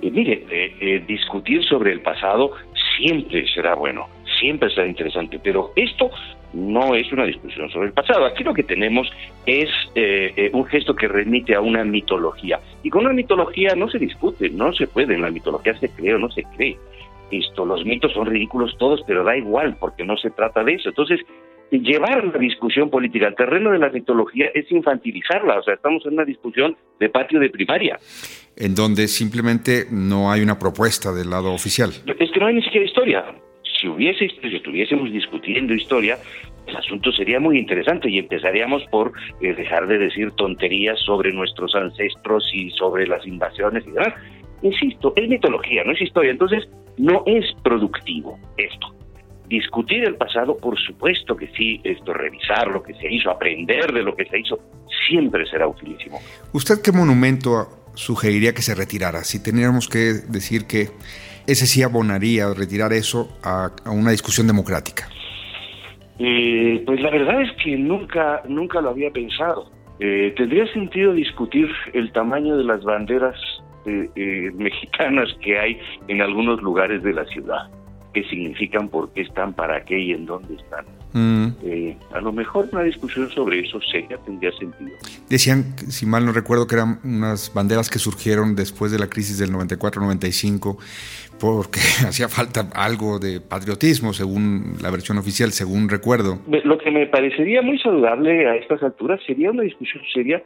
mire, 0.00 0.46
discutir 1.08 1.64
sobre 1.64 1.90
el 1.90 2.00
pasado 2.00 2.52
siempre 2.96 3.44
será 3.52 3.74
bueno 3.74 4.06
siempre 4.38 4.70
será 4.70 4.86
interesante, 4.86 5.38
pero 5.42 5.72
esto 5.76 6.10
no 6.52 6.94
es 6.94 7.10
una 7.12 7.24
discusión 7.24 7.70
sobre 7.70 7.88
el 7.88 7.92
pasado. 7.92 8.26
Aquí 8.26 8.44
lo 8.44 8.54
que 8.54 8.62
tenemos 8.62 9.10
es 9.46 9.68
eh, 9.94 10.32
eh, 10.36 10.50
un 10.52 10.64
gesto 10.66 10.94
que 10.94 11.08
remite 11.08 11.54
a 11.54 11.60
una 11.60 11.84
mitología. 11.84 12.60
Y 12.82 12.90
con 12.90 13.04
una 13.04 13.14
mitología 13.14 13.74
no 13.74 13.88
se 13.88 13.98
discute, 13.98 14.50
no 14.50 14.72
se 14.72 14.86
puede. 14.86 15.14
En 15.14 15.22
la 15.22 15.30
mitología 15.30 15.76
se 15.78 15.88
cree 15.88 16.14
o 16.14 16.18
no 16.18 16.30
se 16.30 16.44
cree. 16.56 16.76
Los 17.66 17.84
mitos 17.84 18.12
son 18.12 18.26
ridículos 18.26 18.76
todos, 18.78 19.00
pero 19.06 19.24
da 19.24 19.36
igual, 19.36 19.76
porque 19.78 20.04
no 20.04 20.16
se 20.16 20.30
trata 20.30 20.62
de 20.64 20.74
eso. 20.74 20.88
Entonces, 20.88 21.20
llevar 21.70 22.24
la 22.24 22.38
discusión 22.38 22.90
política 22.90 23.26
al 23.26 23.34
terreno 23.34 23.70
de 23.72 23.78
la 23.78 23.90
mitología 23.90 24.46
es 24.54 24.70
infantilizarla. 24.70 25.58
O 25.58 25.62
sea, 25.62 25.74
estamos 25.74 26.04
en 26.06 26.14
una 26.14 26.24
discusión 26.24 26.76
de 27.00 27.08
patio 27.08 27.40
de 27.40 27.50
primaria. 27.50 27.98
En 28.56 28.74
donde 28.74 29.08
simplemente 29.08 29.86
no 29.90 30.30
hay 30.30 30.42
una 30.42 30.58
propuesta 30.58 31.12
del 31.12 31.30
lado 31.30 31.52
oficial. 31.52 31.90
Es 31.90 32.30
que 32.30 32.40
no 32.40 32.46
hay 32.46 32.54
ni 32.54 32.62
siquiera 32.62 32.86
historia 32.86 33.24
si 33.84 33.88
hubiese, 33.88 34.28
si 34.28 34.56
estuviésemos 34.56 35.12
discutiendo 35.12 35.74
historia, 35.74 36.18
el 36.66 36.76
asunto 36.76 37.12
sería 37.12 37.38
muy 37.38 37.58
interesante 37.58 38.08
y 38.08 38.18
empezaríamos 38.18 38.82
por 38.90 39.12
eh, 39.42 39.52
dejar 39.54 39.86
de 39.86 39.98
decir 39.98 40.30
tonterías 40.32 40.98
sobre 41.00 41.32
nuestros 41.32 41.74
ancestros 41.74 42.50
y 42.54 42.70
sobre 42.70 43.06
las 43.06 43.26
invasiones 43.26 43.84
y 43.86 43.90
demás. 43.90 44.14
Insisto, 44.64 45.12
es 45.14 45.28
mitología, 45.28 45.84
no 45.84 45.92
es 45.92 46.00
historia, 46.00 46.30
entonces 46.30 46.64
no 46.96 47.22
es 47.26 47.44
productivo 47.62 48.38
esto. 48.56 48.94
Discutir 49.46 50.04
el 50.04 50.16
pasado, 50.16 50.56
por 50.56 50.78
supuesto 50.78 51.36
que 51.36 51.48
sí, 51.48 51.82
esto, 51.84 52.14
revisar 52.14 52.68
lo 52.68 52.82
que 52.82 52.94
se 52.94 53.12
hizo, 53.12 53.30
aprender 53.30 53.92
de 53.92 54.02
lo 54.02 54.16
que 54.16 54.24
se 54.24 54.40
hizo, 54.40 54.58
siempre 55.06 55.44
será 55.46 55.68
utilísimo. 55.68 56.18
¿Usted 56.54 56.80
qué 56.82 56.92
monumento 56.92 57.66
sugeriría 57.94 58.54
que 58.54 58.62
se 58.62 58.74
retirara? 58.74 59.22
Si 59.22 59.42
teniéramos 59.42 59.86
que 59.86 60.14
decir 60.30 60.66
que 60.66 60.88
ese 61.46 61.66
sí 61.66 61.82
abonaría 61.82 62.46
retirar 62.54 62.94
eso 62.94 63.36
a, 63.42 63.70
una 63.84 64.12
discusión 64.12 64.46
democrática. 64.46 65.10
Eh, 66.18 66.82
pues 66.86 67.02
la 67.02 67.10
verdad 67.10 67.42
es 67.42 67.50
que 67.62 67.76
nunca, 67.76 68.40
nunca 68.48 68.80
lo 68.80 68.88
había 68.88 69.10
pensado. 69.10 69.70
Eh, 70.00 70.32
¿Tendría 70.38 70.66
sentido 70.72 71.12
discutir 71.12 71.68
el 71.92 72.12
tamaño 72.12 72.56
de 72.56 72.64
las 72.64 72.82
banderas 72.82 73.36
eh, 73.86 74.50
mexicanas 74.54 75.28
que 75.40 75.58
hay 75.58 75.80
en 76.08 76.22
algunos 76.22 76.62
lugares 76.62 77.02
de 77.02 77.12
la 77.12 77.24
ciudad? 77.26 77.70
¿Qué 78.12 78.22
significan, 78.24 78.88
por 78.88 79.12
qué 79.12 79.22
están, 79.22 79.52
para 79.54 79.84
qué 79.84 79.98
y 79.98 80.12
en 80.12 80.26
dónde 80.26 80.54
están? 80.54 80.84
Mm. 81.16 81.52
a 82.12 82.20
lo 82.20 82.32
mejor 82.32 82.68
una 82.72 82.82
discusión 82.82 83.30
sobre 83.30 83.60
eso 83.60 83.80
seria 83.80 84.18
tendría 84.18 84.50
sentido. 84.50 84.90
Decían, 85.28 85.76
si 85.88 86.06
mal 86.06 86.26
no 86.26 86.32
recuerdo, 86.32 86.66
que 86.66 86.74
eran 86.74 86.98
unas 87.04 87.54
banderas 87.54 87.88
que 87.88 88.00
surgieron 88.00 88.56
después 88.56 88.90
de 88.90 88.98
la 88.98 89.06
crisis 89.06 89.38
del 89.38 89.52
94-95 89.52 90.76
porque 91.38 91.78
hacía 92.06 92.28
falta 92.28 92.68
algo 92.74 93.18
de 93.18 93.40
patriotismo, 93.40 94.12
según 94.12 94.76
la 94.82 94.90
versión 94.90 95.18
oficial, 95.18 95.52
según 95.52 95.88
recuerdo. 95.88 96.40
Lo 96.48 96.78
que 96.78 96.90
me 96.90 97.06
parecería 97.06 97.62
muy 97.62 97.78
saludable 97.78 98.48
a 98.48 98.56
estas 98.56 98.82
alturas 98.82 99.20
sería 99.26 99.50
una 99.50 99.62
discusión 99.62 100.02
seria 100.12 100.42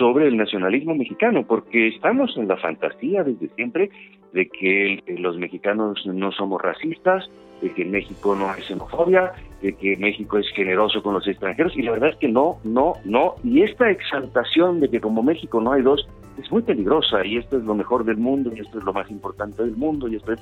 sobre 0.00 0.28
el 0.28 0.38
nacionalismo 0.38 0.94
mexicano, 0.94 1.44
porque 1.46 1.88
estamos 1.88 2.34
en 2.38 2.48
la 2.48 2.56
fantasía 2.56 3.22
desde 3.22 3.48
siempre 3.54 3.90
de 4.32 4.48
que 4.48 5.02
los 5.18 5.36
mexicanos 5.36 6.06
no 6.06 6.32
somos 6.32 6.62
racistas, 6.62 7.30
de 7.60 7.70
que 7.74 7.84
México 7.84 8.34
no 8.34 8.48
hay 8.48 8.62
xenofobia, 8.62 9.32
de 9.60 9.74
que 9.74 9.98
México 9.98 10.38
es 10.38 10.48
generoso 10.54 11.02
con 11.02 11.12
los 11.12 11.28
extranjeros, 11.28 11.76
y 11.76 11.82
la 11.82 11.92
verdad 11.92 12.08
es 12.08 12.16
que 12.16 12.28
no, 12.28 12.56
no, 12.64 12.94
no. 13.04 13.34
Y 13.44 13.60
esta 13.60 13.90
exaltación 13.90 14.80
de 14.80 14.88
que 14.88 15.00
como 15.00 15.22
México 15.22 15.60
no 15.60 15.72
hay 15.72 15.82
dos, 15.82 16.08
es 16.42 16.50
muy 16.50 16.62
peligrosa, 16.62 17.22
y 17.26 17.36
esto 17.36 17.58
es 17.58 17.64
lo 17.64 17.74
mejor 17.74 18.06
del 18.06 18.16
mundo, 18.16 18.50
y 18.56 18.60
esto 18.60 18.78
es 18.78 18.84
lo 18.84 18.94
más 18.94 19.10
importante 19.10 19.62
del 19.62 19.76
mundo, 19.76 20.08
y 20.08 20.16
esto 20.16 20.32
es... 20.32 20.40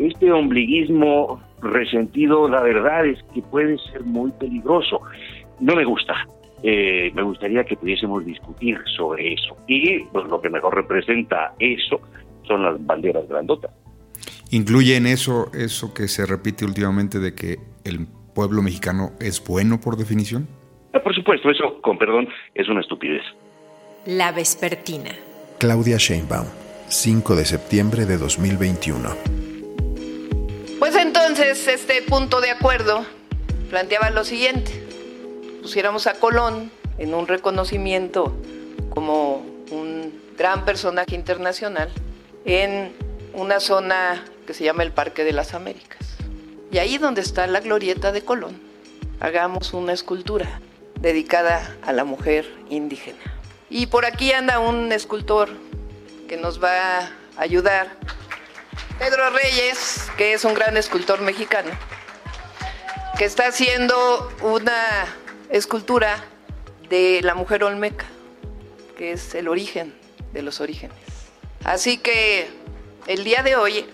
Este 0.00 0.32
ombliguismo 0.32 1.40
resentido, 1.62 2.48
la 2.48 2.60
verdad 2.60 3.06
es 3.06 3.22
que 3.32 3.40
puede 3.42 3.78
ser 3.78 4.02
muy 4.02 4.32
peligroso. 4.32 5.00
No 5.60 5.76
me 5.76 5.84
gusta. 5.84 6.26
Eh, 6.68 7.12
me 7.14 7.22
gustaría 7.22 7.62
que 7.62 7.76
pudiésemos 7.76 8.26
discutir 8.26 8.76
sobre 8.96 9.34
eso. 9.34 9.56
Y 9.68 10.00
pues, 10.06 10.26
lo 10.26 10.40
que 10.40 10.50
mejor 10.50 10.74
representa 10.74 11.54
eso 11.60 12.00
son 12.42 12.64
las 12.64 12.84
banderas 12.84 13.28
grandotas. 13.28 13.70
¿Incluye 14.50 14.96
en 14.96 15.06
eso 15.06 15.52
eso 15.54 15.94
que 15.94 16.08
se 16.08 16.26
repite 16.26 16.64
últimamente 16.64 17.20
de 17.20 17.36
que 17.36 17.58
el 17.84 18.08
pueblo 18.34 18.62
mexicano 18.62 19.12
es 19.20 19.44
bueno 19.46 19.80
por 19.80 19.96
definición? 19.96 20.48
Ah, 20.92 20.98
por 20.98 21.14
supuesto, 21.14 21.50
eso, 21.50 21.80
con 21.82 21.98
perdón, 21.98 22.28
es 22.52 22.68
una 22.68 22.80
estupidez. 22.80 23.22
La 24.04 24.32
Vespertina. 24.32 25.12
Claudia 25.60 25.98
Sheinbaum, 25.98 26.48
5 26.88 27.36
de 27.36 27.44
septiembre 27.44 28.06
de 28.06 28.16
2021. 28.16 29.08
Pues 30.80 30.96
entonces 30.96 31.68
este 31.68 32.02
punto 32.02 32.40
de 32.40 32.50
acuerdo 32.50 33.06
planteaba 33.70 34.10
lo 34.10 34.24
siguiente. 34.24 34.85
Pusiéramos 35.66 36.06
a 36.06 36.14
Colón 36.14 36.70
en 36.96 37.12
un 37.12 37.26
reconocimiento 37.26 38.36
como 38.88 39.38
un 39.72 40.22
gran 40.38 40.64
personaje 40.64 41.16
internacional 41.16 41.90
en 42.44 42.94
una 43.34 43.58
zona 43.58 44.24
que 44.46 44.54
se 44.54 44.62
llama 44.62 44.84
el 44.84 44.92
Parque 44.92 45.24
de 45.24 45.32
las 45.32 45.54
Américas. 45.54 46.18
Y 46.70 46.78
ahí 46.78 46.98
donde 46.98 47.20
está 47.20 47.48
la 47.48 47.58
glorieta 47.58 48.12
de 48.12 48.22
Colón, 48.22 48.62
hagamos 49.18 49.74
una 49.74 49.92
escultura 49.92 50.60
dedicada 51.00 51.76
a 51.82 51.92
la 51.92 52.04
mujer 52.04 52.48
indígena. 52.70 53.18
Y 53.68 53.86
por 53.86 54.06
aquí 54.06 54.30
anda 54.30 54.60
un 54.60 54.92
escultor 54.92 55.48
que 56.28 56.36
nos 56.36 56.62
va 56.62 56.98
a 57.00 57.10
ayudar, 57.38 57.96
Pedro 59.00 59.30
Reyes, 59.30 60.06
que 60.16 60.32
es 60.32 60.44
un 60.44 60.54
gran 60.54 60.76
escultor 60.76 61.22
mexicano, 61.22 61.72
que 63.18 63.24
está 63.24 63.48
haciendo 63.48 64.30
una 64.42 65.04
escultura 65.50 66.24
de 66.88 67.20
la 67.22 67.34
mujer 67.34 67.64
olmeca, 67.64 68.06
que 68.96 69.12
es 69.12 69.34
el 69.34 69.48
origen 69.48 69.94
de 70.32 70.42
los 70.42 70.60
orígenes. 70.60 70.96
Así 71.64 71.98
que 71.98 72.46
el 73.06 73.24
día 73.24 73.42
de 73.42 73.56
hoy 73.56 73.86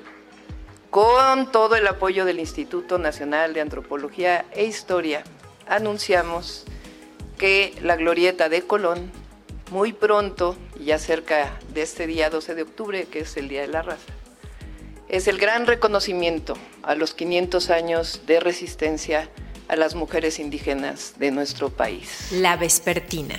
con 0.92 1.50
todo 1.50 1.74
el 1.74 1.86
apoyo 1.86 2.26
del 2.26 2.38
Instituto 2.38 2.98
Nacional 2.98 3.54
de 3.54 3.62
Antropología 3.62 4.44
e 4.52 4.66
Historia, 4.66 5.24
anunciamos 5.66 6.64
que 7.38 7.74
la 7.80 7.96
glorieta 7.96 8.50
de 8.50 8.60
Colón, 8.60 9.10
muy 9.70 9.94
pronto, 9.94 10.54
ya 10.78 10.98
cerca 10.98 11.58
de 11.72 11.80
este 11.80 12.06
día 12.06 12.28
12 12.28 12.54
de 12.54 12.60
octubre, 12.60 13.06
que 13.10 13.20
es 13.20 13.38
el 13.38 13.48
Día 13.48 13.62
de 13.62 13.68
la 13.68 13.80
Raza, 13.80 14.12
es 15.08 15.28
el 15.28 15.38
gran 15.38 15.66
reconocimiento 15.66 16.58
a 16.82 16.94
los 16.94 17.14
500 17.14 17.70
años 17.70 18.20
de 18.26 18.40
resistencia 18.40 19.30
a 19.72 19.76
las 19.76 19.94
mujeres 19.94 20.38
indígenas 20.38 21.14
de 21.18 21.30
nuestro 21.30 21.70
país. 21.70 22.28
La 22.30 22.56
Vespertina. 22.58 23.36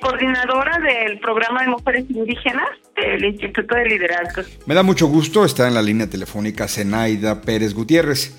Coordinadora 0.00 0.78
del 0.78 1.20
programa 1.20 1.60
de 1.60 1.68
mujeres 1.68 2.06
indígenas 2.08 2.66
el 2.96 3.24
Instituto 3.24 3.74
de 3.74 3.84
Liderazgo. 3.84 4.42
Me 4.64 4.74
da 4.74 4.82
mucho 4.82 5.06
gusto 5.06 5.44
estar 5.44 5.68
en 5.68 5.74
la 5.74 5.82
línea 5.82 6.08
telefónica 6.08 6.66
Zenaida 6.66 7.42
Pérez 7.42 7.74
Gutiérrez. 7.74 8.34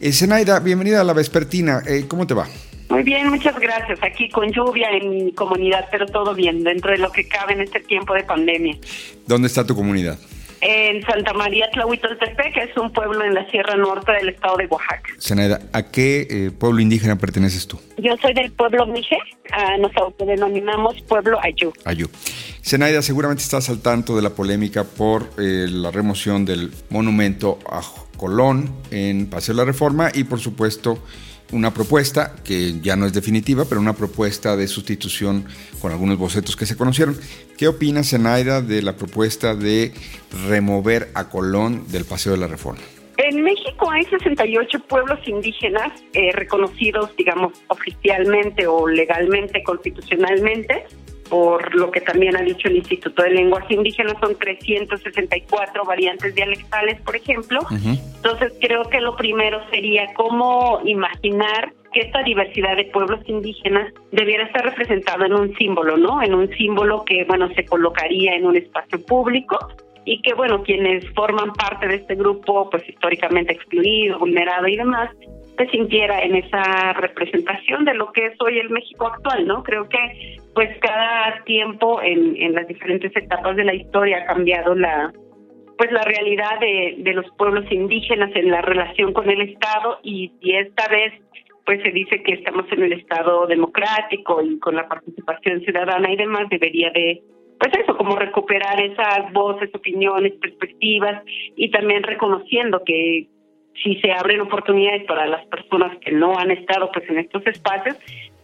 Eh, 0.00 0.12
Zenaida, 0.12 0.58
bienvenida 0.58 1.00
a 1.00 1.04
la 1.04 1.12
Vespertina. 1.12 1.82
Eh, 1.86 2.06
¿Cómo 2.08 2.26
te 2.26 2.34
va? 2.34 2.48
Muy 2.88 3.04
bien, 3.04 3.28
muchas 3.28 3.58
gracias. 3.58 4.00
Aquí 4.02 4.28
con 4.30 4.50
lluvia 4.52 4.88
en 4.90 5.10
mi 5.10 5.32
comunidad, 5.32 5.86
pero 5.90 6.06
todo 6.06 6.34
bien, 6.34 6.64
dentro 6.64 6.90
de 6.90 6.98
lo 6.98 7.12
que 7.12 7.28
cabe 7.28 7.52
en 7.52 7.60
este 7.60 7.80
tiempo 7.80 8.12
de 8.14 8.24
pandemia. 8.24 8.76
¿Dónde 9.26 9.46
está 9.46 9.64
tu 9.64 9.76
comunidad? 9.76 10.18
En 10.60 11.02
Santa 11.02 11.32
María 11.34 11.68
Tlahuitoltepec, 11.72 12.54
que 12.54 12.62
es 12.62 12.76
un 12.76 12.92
pueblo 12.92 13.24
en 13.24 13.34
la 13.34 13.48
Sierra 13.50 13.76
Norte 13.76 14.12
del 14.12 14.30
estado 14.30 14.56
de 14.56 14.66
Oaxaca. 14.66 15.10
Zenaida, 15.20 15.60
¿a 15.72 15.90
qué 15.90 16.26
eh, 16.30 16.50
pueblo 16.50 16.80
indígena 16.80 17.16
perteneces 17.18 17.66
tú? 17.66 17.78
Yo 17.98 18.16
soy 18.22 18.32
del 18.34 18.50
pueblo 18.52 18.86
Mije, 18.86 19.18
ah, 19.52 19.76
nos 19.78 19.94
autodenominamos 19.96 21.00
pueblo 21.02 21.38
Ayú. 21.42 21.72
Ayú. 21.84 22.08
Zenaida, 22.62 23.02
seguramente 23.02 23.42
estás 23.42 23.68
al 23.68 23.80
tanto 23.80 24.16
de 24.16 24.22
la 24.22 24.30
polémica 24.30 24.84
por 24.84 25.30
eh, 25.38 25.66
la 25.68 25.90
remoción 25.90 26.44
del 26.44 26.72
monumento 26.90 27.58
a 27.70 27.82
Colón 28.16 28.74
en 28.90 29.28
Paseo 29.28 29.54
de 29.54 29.60
la 29.60 29.64
Reforma 29.64 30.10
y 30.12 30.24
por 30.24 30.40
supuesto 30.40 30.98
una 31.52 31.72
propuesta 31.72 32.34
que 32.44 32.80
ya 32.80 32.96
no 32.96 33.06
es 33.06 33.12
definitiva, 33.12 33.64
pero 33.68 33.80
una 33.80 33.94
propuesta 33.94 34.56
de 34.56 34.68
sustitución 34.68 35.44
con 35.80 35.92
algunos 35.92 36.18
bocetos 36.18 36.56
que 36.56 36.66
se 36.66 36.76
conocieron. 36.76 37.16
¿Qué 37.56 37.68
opina 37.68 38.02
Zenaida 38.02 38.62
de 38.62 38.82
la 38.82 38.96
propuesta 38.96 39.54
de 39.54 39.92
remover 40.48 41.10
a 41.14 41.28
Colón 41.28 41.84
del 41.88 42.04
Paseo 42.04 42.32
de 42.32 42.38
la 42.38 42.48
Reforma? 42.48 42.80
En 43.18 43.42
México 43.42 43.90
hay 43.90 44.04
68 44.04 44.80
pueblos 44.80 45.18
indígenas 45.26 45.90
eh, 46.12 46.32
reconocidos, 46.32 47.16
digamos, 47.16 47.52
oficialmente 47.68 48.66
o 48.66 48.86
legalmente, 48.86 49.62
constitucionalmente 49.62 50.84
por 51.28 51.74
lo 51.74 51.90
que 51.90 52.00
también 52.00 52.36
ha 52.36 52.42
dicho 52.42 52.68
el 52.68 52.76
Instituto 52.76 53.22
de 53.22 53.30
Lenguaje 53.30 53.74
Indígena, 53.74 54.14
son 54.20 54.36
364 54.38 55.84
variantes 55.84 56.34
dialectales, 56.34 57.00
por 57.02 57.16
ejemplo. 57.16 57.60
Entonces 58.16 58.52
creo 58.60 58.84
que 58.84 59.00
lo 59.00 59.16
primero 59.16 59.60
sería 59.70 60.12
cómo 60.14 60.80
imaginar 60.84 61.72
que 61.92 62.00
esta 62.00 62.22
diversidad 62.22 62.76
de 62.76 62.84
pueblos 62.86 63.20
indígenas 63.26 63.92
debiera 64.12 64.44
estar 64.44 64.64
representado 64.64 65.24
en 65.24 65.32
un 65.32 65.54
símbolo, 65.56 65.96
¿no? 65.96 66.22
En 66.22 66.34
un 66.34 66.48
símbolo 66.56 67.04
que, 67.04 67.24
bueno, 67.24 67.48
se 67.54 67.64
colocaría 67.64 68.34
en 68.34 68.46
un 68.46 68.56
espacio 68.56 69.00
público 69.04 69.58
y 70.04 70.20
que, 70.22 70.34
bueno, 70.34 70.62
quienes 70.62 71.08
forman 71.14 71.52
parte 71.52 71.88
de 71.88 71.96
este 71.96 72.14
grupo, 72.14 72.68
pues 72.70 72.88
históricamente 72.88 73.54
excluido, 73.54 74.18
vulnerado 74.18 74.68
y 74.68 74.76
demás, 74.76 75.10
se 75.56 75.66
sintiera 75.70 76.22
en 76.22 76.36
esa 76.36 76.92
representación 76.92 77.84
de 77.84 77.94
lo 77.94 78.12
que 78.12 78.26
es 78.26 78.34
hoy 78.40 78.58
el 78.58 78.70
México 78.70 79.06
actual, 79.06 79.46
¿no? 79.46 79.62
Creo 79.62 79.88
que 79.88 80.38
pues 80.56 80.70
cada 80.80 81.44
tiempo 81.44 82.00
en, 82.02 82.54
las 82.54 82.66
diferentes 82.66 83.14
etapas 83.14 83.56
de 83.56 83.64
la 83.64 83.74
historia 83.74 84.22
ha 84.22 84.34
cambiado 84.34 84.74
la 84.74 85.12
pues 85.76 85.92
la 85.92 86.00
realidad 86.00 86.58
de, 86.58 86.94
de 86.96 87.12
los 87.12 87.26
pueblos 87.36 87.70
indígenas 87.70 88.30
en 88.34 88.50
la 88.50 88.62
relación 88.62 89.12
con 89.12 89.28
el 89.28 89.42
Estado 89.42 89.98
y, 90.02 90.32
y 90.40 90.56
esta 90.56 90.88
vez 90.88 91.12
pues 91.66 91.82
se 91.82 91.90
dice 91.90 92.22
que 92.22 92.32
estamos 92.32 92.64
en 92.72 92.84
el 92.84 92.94
Estado 92.94 93.46
democrático 93.46 94.40
y 94.40 94.58
con 94.58 94.76
la 94.76 94.88
participación 94.88 95.60
ciudadana 95.60 96.10
y 96.10 96.16
demás 96.16 96.48
debería 96.48 96.90
de 96.90 97.20
pues 97.60 97.72
eso, 97.76 97.94
como 97.94 98.16
recuperar 98.16 98.82
esas 98.82 99.30
voces, 99.34 99.68
opiniones, 99.74 100.32
perspectivas 100.40 101.22
y 101.54 101.70
también 101.70 102.02
reconociendo 102.02 102.82
que 102.82 103.28
si 103.84 103.96
se 103.96 104.10
abren 104.10 104.40
oportunidades 104.40 105.04
para 105.04 105.26
las 105.26 105.44
personas 105.48 105.98
que 105.98 106.12
no 106.12 106.38
han 106.38 106.50
estado 106.50 106.90
pues 106.92 107.06
en 107.10 107.18
estos 107.18 107.46
espacios, 107.46 107.98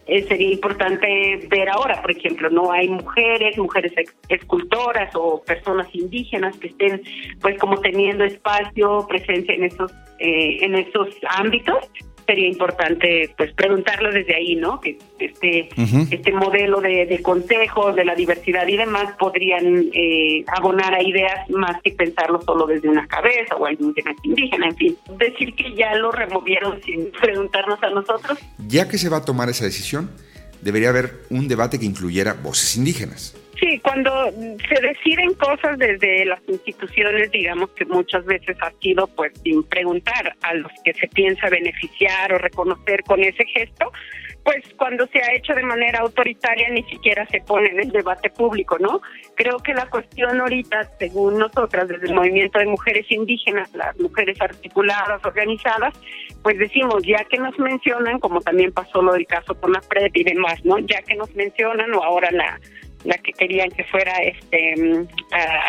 eh, 0.07 0.23
sería 0.23 0.51
importante 0.51 1.47
ver 1.49 1.69
ahora, 1.69 2.01
por 2.01 2.11
ejemplo, 2.11 2.49
no 2.49 2.71
hay 2.71 2.89
mujeres, 2.89 3.57
mujeres 3.57 3.93
escultoras 4.29 5.13
o 5.15 5.41
personas 5.43 5.87
indígenas 5.93 6.57
que 6.57 6.67
estén 6.67 7.01
pues 7.41 7.57
como 7.59 7.77
teniendo 7.77 8.23
espacio, 8.23 9.05
presencia 9.07 9.53
en 9.55 9.63
esos 9.63 9.91
eh, 10.19 10.57
en 10.61 10.75
esos 10.75 11.07
ámbitos 11.27 11.89
sería 12.25 12.47
importante 12.47 13.33
pues 13.37 13.53
preguntarlo 13.53 14.11
desde 14.11 14.35
ahí, 14.35 14.55
¿no? 14.55 14.79
Que 14.79 14.97
este 15.19 15.69
este 16.11 16.31
modelo 16.31 16.81
de, 16.81 17.05
de 17.05 17.21
consejos, 17.21 17.95
de 17.95 18.05
la 18.05 18.15
diversidad 18.15 18.67
y 18.67 18.77
demás 18.77 19.15
podrían 19.17 19.89
eh, 19.93 20.43
abonar 20.47 20.93
a 20.93 21.01
ideas 21.01 21.49
más 21.49 21.81
que 21.81 21.91
pensarlo 21.91 22.41
solo 22.41 22.65
desde 22.65 22.89
una 22.89 23.07
cabeza 23.07 23.55
o 23.55 23.65
algún 23.65 23.93
tema 23.93 24.13
indígena, 24.23 24.67
en 24.67 24.75
fin. 24.75 24.97
Decir 25.17 25.53
que 25.55 25.73
ya 25.75 25.95
lo 25.95 26.11
removieron 26.11 26.81
sin 26.83 27.11
preguntarnos 27.11 27.81
a 27.83 27.89
nosotros. 27.89 28.39
Ya 28.67 28.87
que 28.87 28.97
se 28.97 29.09
va 29.09 29.17
a 29.17 29.25
tomar 29.25 29.49
esa 29.49 29.65
decisión, 29.65 30.11
debería 30.61 30.89
haber 30.89 31.21
un 31.29 31.47
debate 31.47 31.79
que 31.79 31.85
incluyera 31.85 32.33
voces 32.33 32.75
indígenas. 32.75 33.35
Sí, 33.63 33.79
cuando 33.79 34.29
se 34.29 34.81
deciden 34.81 35.33
cosas 35.35 35.77
desde 35.77 36.25
las 36.25 36.41
instituciones, 36.49 37.31
digamos 37.31 37.69
que 37.69 37.85
muchas 37.85 38.25
veces 38.25 38.57
ha 38.59 38.71
sido 38.81 39.07
pues 39.07 39.31
sin 39.41 39.63
preguntar 39.63 40.35
a 40.41 40.53
los 40.55 40.71
que 40.83 40.93
se 40.93 41.07
piensa 41.07 41.47
beneficiar 41.49 42.33
o 42.33 42.39
reconocer 42.39 43.03
con 43.03 43.23
ese 43.23 43.45
gesto, 43.45 43.89
pues 44.43 44.61
cuando 44.75 45.07
se 45.07 45.19
ha 45.19 45.33
hecho 45.33 45.53
de 45.53 45.63
manera 45.63 45.99
autoritaria 45.99 46.67
ni 46.71 46.83
siquiera 46.83 47.25
se 47.27 47.39
pone 47.39 47.69
en 47.69 47.79
el 47.79 47.91
debate 47.91 48.29
público, 48.31 48.77
¿no? 48.79 48.99
Creo 49.35 49.57
que 49.59 49.73
la 49.73 49.89
cuestión 49.89 50.41
ahorita, 50.41 50.89
según 50.99 51.39
nosotras, 51.39 51.87
desde 51.87 52.07
el 52.07 52.15
movimiento 52.15 52.59
de 52.59 52.65
mujeres 52.65 53.09
indígenas, 53.09 53.73
las 53.73 53.97
mujeres 53.97 54.41
articuladas, 54.41 55.23
organizadas, 55.23 55.93
pues 56.41 56.59
decimos, 56.59 57.01
ya 57.03 57.23
que 57.23 57.37
nos 57.37 57.57
mencionan, 57.57 58.19
como 58.19 58.41
también 58.41 58.73
pasó 58.73 59.01
lo 59.01 59.13
del 59.13 59.25
caso 59.25 59.55
con 59.55 59.71
la 59.71 59.79
PREP 59.79 60.17
y 60.17 60.23
demás, 60.25 60.65
¿no? 60.65 60.79
Ya 60.79 61.01
que 61.01 61.15
nos 61.15 61.33
mencionan, 61.33 61.93
o 61.93 62.03
ahora 62.03 62.29
la 62.31 62.59
la 63.03 63.17
que 63.17 63.33
querían 63.33 63.69
que 63.71 63.83
fuera 63.85 64.13
este 64.23 64.75
mm, 64.77 65.07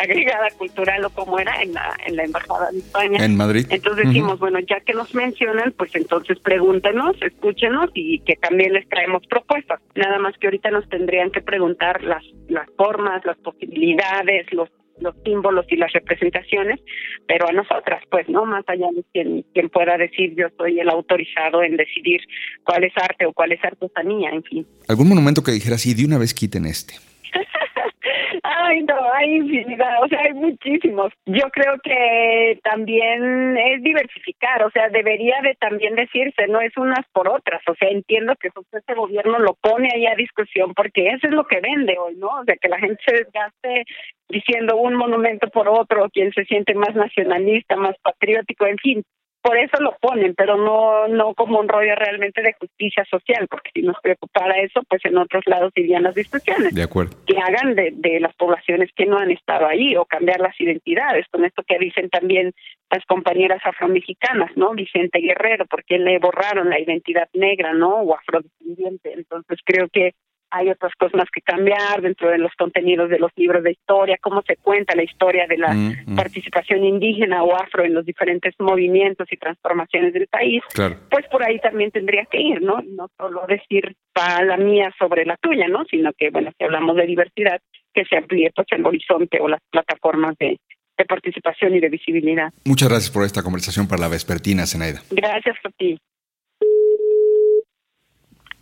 agregada 0.01 0.49
cultural 0.57 1.05
o 1.05 1.09
como 1.09 1.39
era 1.39 1.61
en 1.61 1.73
la, 1.73 1.95
en 2.05 2.15
la 2.15 2.23
embajada 2.23 2.71
de 2.71 2.79
España. 2.79 3.25
En 3.25 3.35
Madrid. 3.35 3.65
Entonces 3.69 4.07
decimos, 4.07 4.39
bueno, 4.39 4.59
ya 4.59 4.79
que 4.79 4.93
nos 4.93 5.13
mencionan, 5.13 5.73
pues 5.77 5.95
entonces 5.95 6.39
pregúntenos, 6.39 7.15
escúchenos 7.21 7.89
y 7.93 8.19
que 8.19 8.35
también 8.35 8.73
les 8.73 8.87
traemos 8.89 9.25
propuestas. 9.27 9.79
Nada 9.95 10.19
más 10.19 10.37
que 10.37 10.47
ahorita 10.47 10.71
nos 10.71 10.87
tendrían 10.89 11.31
que 11.31 11.41
preguntar 11.41 12.03
las, 12.03 12.23
las 12.47 12.67
formas, 12.77 13.23
las 13.25 13.37
posibilidades, 13.37 14.51
los 14.53 14.69
los 14.99 15.15
símbolos 15.23 15.65
y 15.69 15.75
las 15.75 15.91
representaciones, 15.91 16.79
pero 17.27 17.49
a 17.49 17.51
nosotras, 17.51 18.01
pues, 18.09 18.29
¿no? 18.29 18.45
Más 18.45 18.63
allá 18.67 18.87
de 18.95 19.03
quien, 19.11 19.45
quien 19.53 19.69
pueda 19.69 19.97
decir 19.97 20.33
yo 20.37 20.47
soy 20.57 20.79
el 20.79 20.89
autorizado 20.89 21.63
en 21.63 21.75
decidir 21.75 22.21
cuál 22.63 22.85
es 22.85 22.93
arte 22.95 23.25
o 23.25 23.33
cuál 23.33 23.51
es 23.51 23.63
artesanía, 23.63 24.29
en 24.29 24.43
fin. 24.43 24.67
¿Algún 24.87 25.09
monumento 25.09 25.43
que 25.43 25.51
dijera 25.51 25.75
así, 25.75 25.93
de 25.93 26.05
una 26.05 26.17
vez 26.17 26.33
quiten 26.33 26.65
este? 26.65 26.95
Ay, 28.43 28.83
no, 28.83 29.11
hay 29.13 29.35
infinidad, 29.35 30.03
o 30.03 30.07
sea, 30.07 30.19
hay 30.21 30.33
muchísimos. 30.33 31.11
Yo 31.25 31.49
creo 31.51 31.77
que 31.83 32.59
también 32.63 33.57
es 33.57 33.83
diversificar, 33.83 34.63
o 34.63 34.71
sea, 34.71 34.89
debería 34.89 35.41
de 35.41 35.55
también 35.55 35.95
decirse, 35.95 36.47
no 36.47 36.61
es 36.61 36.75
unas 36.77 37.05
por 37.11 37.27
otras, 37.27 37.61
o 37.67 37.75
sea, 37.75 37.89
entiendo 37.89 38.35
que 38.39 38.49
pues, 38.51 38.65
este 38.71 38.93
gobierno 38.93 39.39
lo 39.39 39.55
pone 39.55 39.89
ahí 39.93 40.05
a 40.05 40.15
discusión 40.15 40.73
porque 40.73 41.09
eso 41.09 41.27
es 41.27 41.33
lo 41.33 41.45
que 41.45 41.61
vende 41.61 41.97
hoy, 41.97 42.15
¿no? 42.17 42.27
O 42.27 42.43
sea, 42.43 42.55
que 42.57 42.69
la 42.69 42.79
gente 42.79 43.01
se 43.05 43.15
desgaste 43.15 43.85
diciendo 44.29 44.77
un 44.77 44.95
monumento 44.95 45.49
por 45.49 45.67
otro, 45.69 46.09
quien 46.09 46.31
se 46.33 46.45
siente 46.45 46.73
más 46.73 46.95
nacionalista, 46.95 47.75
más 47.75 47.95
patriótico, 48.01 48.65
en 48.65 48.77
fin, 48.77 49.03
por 49.45 49.57
eso 49.57 49.77
lo 49.79 49.95
ponen, 50.01 50.33
pero 50.33 50.57
no 50.57 51.07
no 51.07 51.35
como 51.35 51.59
un 51.59 51.69
rollo 51.69 51.93
realmente 51.93 52.41
de 52.41 52.53
justicia 52.53 53.05
social, 53.05 53.47
porque 53.47 53.69
si 53.75 53.83
nos 53.83 53.95
preocupara 54.01 54.55
eso, 54.57 54.81
pues 54.89 55.05
en 55.05 55.17
otros 55.19 55.43
lados 55.45 55.71
irían 55.75 56.01
las 56.01 56.15
discusiones. 56.15 56.73
De 56.73 56.81
acuerdo. 56.81 57.15
Que 57.27 57.37
hagan 57.37 57.75
de, 57.75 57.91
de 57.93 58.19
las 58.19 58.35
poblaciones 58.35 58.89
que 58.95 59.05
no 59.05 59.19
han 59.19 59.29
estado 59.29 59.67
ahí 59.67 59.95
o 59.97 60.05
cambiar 60.05 60.39
las 60.39 60.59
identidades, 60.59 61.27
con 61.29 61.45
esto 61.45 61.61
que 61.61 61.77
dicen 61.77 62.09
también 62.09 62.53
las 62.89 63.05
compañeras 63.05 63.61
afromexicanas, 63.63 64.49
¿no? 64.57 64.73
Vicente 64.73 65.19
Guerrero, 65.19 65.67
porque 65.67 65.99
le 65.99 66.17
borraron 66.17 66.71
la 66.71 66.79
identidad 66.79 67.29
negra, 67.33 67.71
¿no? 67.73 67.97
O 67.97 68.15
afrodescendiente. 68.15 69.13
Entonces 69.13 69.59
creo 69.63 69.89
que 69.93 70.13
hay 70.49 70.69
otras 70.69 70.93
cosas 70.97 71.25
que 71.33 71.41
cambiar 71.41 72.01
dentro 72.01 72.29
de 72.29 72.37
los 72.37 72.51
contenidos 72.57 73.09
de 73.09 73.19
los 73.19 73.31
libros 73.35 73.63
de 73.63 73.71
historia, 73.71 74.17
cómo 74.21 74.41
se 74.43 74.57
cuenta 74.57 74.95
la 74.95 75.03
historia 75.03 75.47
de 75.47 75.57
la 75.57 75.73
mm, 75.73 75.95
mm. 76.05 76.15
participación 76.15 76.83
indígena 76.83 77.43
o 77.43 77.55
afro 77.55 77.83
en 77.83 77.93
los 77.93 78.05
diferentes 78.05 78.53
movimientos 78.59 79.27
y 79.31 79.37
transformaciones 79.37 80.13
del 80.13 80.27
país, 80.27 80.63
pues 81.09 81.25
por 81.31 81.43
ahí 81.43 81.59
también 81.59 81.91
tendría 81.91 82.25
que 82.25 82.39
ir, 82.39 82.61
¿no? 82.61 82.81
No 82.81 83.09
solo 83.17 83.45
decir 83.47 83.95
para 84.13 84.45
la 84.45 84.57
mía 84.57 84.93
sobre 84.97 85.25
la 85.25 85.37
tuya, 85.37 85.67
¿no? 85.67 85.85
Sino 85.85 86.11
que, 86.13 86.29
bueno, 86.29 86.51
si 86.57 86.63
hablamos 86.63 86.95
de 86.95 87.05
diversidad, 87.05 87.59
que 87.93 88.05
se 88.05 88.17
amplíe 88.17 88.51
pues 88.53 88.67
el 88.71 88.85
horizonte 88.85 89.39
o 89.39 89.47
las 89.47 89.61
plataformas 89.71 90.35
de, 90.37 90.59
de 90.97 91.05
participación 91.05 91.75
y 91.75 91.79
de 91.79 91.89
visibilidad. 91.89 92.51
Muchas 92.65 92.89
gracias 92.89 93.11
por 93.11 93.23
esta 93.23 93.41
conversación 93.41 93.87
para 93.87 94.01
la 94.01 94.07
vespertina, 94.07 94.65
Zenaida. 94.65 95.01
Gracias 95.11 95.55
a 95.63 95.69
ti. 95.69 95.97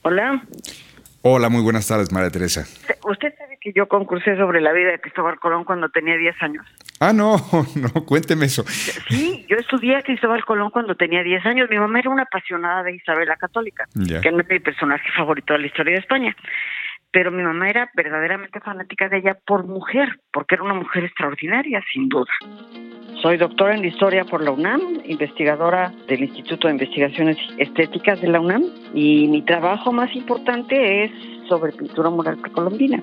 Hola. 0.04 0.44
Hola, 1.26 1.48
muy 1.48 1.62
buenas 1.62 1.88
tardes, 1.88 2.12
María 2.12 2.30
Teresa. 2.30 2.66
Usted 3.06 3.34
sabe 3.38 3.58
que 3.62 3.72
yo 3.72 3.88
concursé 3.88 4.36
sobre 4.36 4.60
la 4.60 4.74
vida 4.74 4.92
de 4.92 5.00
Cristóbal 5.00 5.40
Colón 5.40 5.64
cuando 5.64 5.88
tenía 5.88 6.18
10 6.18 6.36
años. 6.42 6.66
Ah, 7.00 7.14
no, 7.14 7.38
no, 7.76 8.06
cuénteme 8.06 8.48
eso. 8.48 8.66
Sí, 9.08 9.46
yo 9.48 9.56
estudié 9.56 9.96
a 9.96 10.02
Cristóbal 10.02 10.44
Colón 10.44 10.70
cuando 10.70 10.96
tenía 10.96 11.24
10 11.24 11.46
años. 11.46 11.70
Mi 11.70 11.80
mamá 11.80 12.00
era 12.00 12.10
una 12.10 12.24
apasionada 12.24 12.84
de 12.84 12.96
Isabel 12.96 13.30
la 13.30 13.38
Católica, 13.38 13.88
que 13.94 14.32
no 14.34 14.42
es 14.42 14.50
mi 14.50 14.60
personaje 14.60 15.10
favorito 15.16 15.54
de 15.54 15.60
la 15.60 15.68
historia 15.68 15.94
de 15.94 16.00
España. 16.02 16.36
Pero 17.14 17.32
mi 17.32 17.44
mamá 17.44 17.70
era 17.70 17.92
verdaderamente 17.94 18.60
fanática 18.60 19.08
de 19.08 19.20
ella 19.20 19.38
por 19.46 19.68
mujer, 19.68 20.20
porque 20.32 20.56
era 20.56 20.64
una 20.64 20.74
mujer 20.74 21.06
extraordinaria, 21.06 21.80
sin 21.94 22.10
duda. 22.10 22.32
Soy 23.22 23.38
doctora 23.38 23.76
en 23.76 23.86
Historia 23.86 24.26
por 24.26 24.44
la 24.44 24.50
UNAM, 24.50 24.82
investigadora 25.06 25.94
del 26.08 26.24
Instituto 26.24 26.68
de 26.68 26.74
Investigaciones 26.74 27.38
Estéticas 27.60 28.20
de 28.20 28.30
la 28.30 28.42
UNAM 28.42 28.64
y 28.96 29.28
mi 29.28 29.44
trabajo 29.44 29.94
más 29.94 30.14
importante 30.16 31.06
es 31.06 31.12
sobre 31.48 31.72
pintura 31.72 32.10
mural 32.10 32.38
precolombina. 32.38 33.02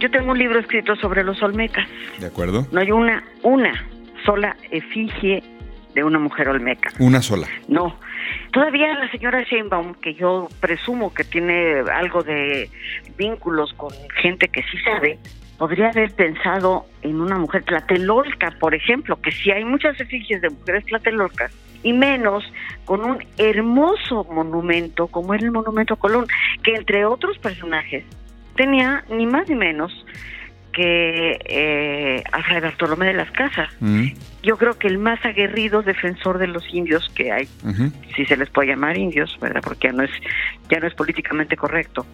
Yo 0.00 0.10
tengo 0.10 0.32
un 0.32 0.38
libro 0.38 0.60
escrito 0.60 0.94
sobre 0.96 1.24
los 1.24 1.42
olmecas. 1.42 1.88
¿De 2.20 2.26
acuerdo? 2.26 2.66
No 2.70 2.80
hay 2.80 2.90
una, 2.90 3.24
una 3.42 3.72
sola 4.26 4.54
efigie 4.70 5.42
de 5.96 6.04
una 6.04 6.18
mujer 6.18 6.48
olmeca. 6.48 6.90
Una 6.98 7.22
sola. 7.22 7.48
No. 7.68 7.98
Todavía 8.52 8.92
la 8.94 9.10
señora 9.10 9.42
Sheinbaum, 9.42 9.94
que 9.94 10.12
yo 10.12 10.48
presumo 10.60 11.12
que 11.12 11.24
tiene 11.24 11.80
algo 11.92 12.22
de 12.22 12.70
vínculos 13.16 13.72
con 13.72 13.90
gente 14.22 14.48
que 14.48 14.62
sí 14.64 14.76
sabe, 14.84 15.18
podría 15.56 15.88
haber 15.88 16.12
pensado 16.14 16.84
en 17.00 17.18
una 17.18 17.38
mujer 17.38 17.64
tlatelolca, 17.64 18.52
por 18.60 18.74
ejemplo, 18.74 19.18
que 19.22 19.32
si 19.32 19.50
hay 19.50 19.64
muchas 19.64 19.98
efigies 19.98 20.42
de 20.42 20.50
mujeres 20.50 20.84
tlatelolcas, 20.84 21.50
y 21.82 21.94
menos 21.94 22.44
con 22.84 23.02
un 23.02 23.24
hermoso 23.38 24.24
monumento 24.30 25.06
como 25.06 25.32
era 25.32 25.44
el 25.44 25.52
Monumento 25.52 25.96
Colón, 25.96 26.26
que 26.62 26.74
entre 26.74 27.06
otros 27.06 27.38
personajes 27.38 28.04
tenía 28.54 29.02
ni 29.08 29.24
más 29.24 29.48
ni 29.48 29.54
menos 29.54 29.92
que 30.76 31.38
eh, 31.44 32.22
a 32.30 32.42
Fray 32.42 32.60
Bartolomé 32.60 33.06
de 33.06 33.14
las 33.14 33.30
Casas. 33.30 33.70
Mm. 33.80 34.08
Yo 34.42 34.58
creo 34.58 34.78
que 34.78 34.86
el 34.86 34.98
más 34.98 35.24
aguerrido 35.24 35.82
defensor 35.82 36.38
de 36.38 36.46
los 36.46 36.62
indios 36.72 37.10
que 37.14 37.32
hay, 37.32 37.48
si 38.14 38.26
se 38.26 38.36
les 38.36 38.50
puede 38.50 38.68
llamar 38.68 38.96
indios, 38.96 39.36
¿verdad? 39.40 39.62
Porque 39.64 39.88
ya 39.88 39.92
no 39.92 40.04
es 40.04 40.10
ya 40.70 40.78
no 40.78 40.86
es 40.86 40.94
políticamente 40.94 41.56
correcto. 41.56 42.06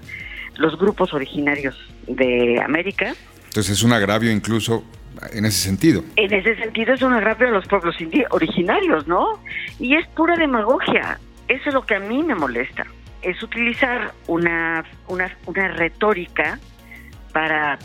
Los 0.57 0.79
grupos 0.79 1.13
originarios 1.13 1.77
de 2.07 2.61
América 2.65 3.15
entonces 3.53 3.77
es 3.77 3.83
un 3.83 3.93
agravio 3.93 4.33
incluso 4.33 4.83
en 5.31 5.45
ese 5.45 5.59
sentido. 5.59 6.03
En 6.17 6.33
ese 6.33 6.57
sentido 6.57 6.95
es 6.95 7.03
un 7.03 7.13
agravio 7.13 7.49
a 7.49 7.51
los 7.51 7.67
pueblos 7.67 7.95
originarios, 8.31 9.07
¿no? 9.07 9.43
Y 9.79 9.95
es 9.95 10.07
pura 10.09 10.37
demagogia. 10.37 11.19
Eso 11.49 11.69
es 11.69 11.75
lo 11.75 11.85
que 11.85 11.97
a 11.97 12.01
mí 12.01 12.23
me 12.23 12.35
molesta. 12.35 12.87
Es 13.21 13.43
utilizar 13.43 14.15
una, 14.27 14.87
una, 15.07 15.37
una 15.45 15.69
retórica 15.69 16.59
para 17.35 17.79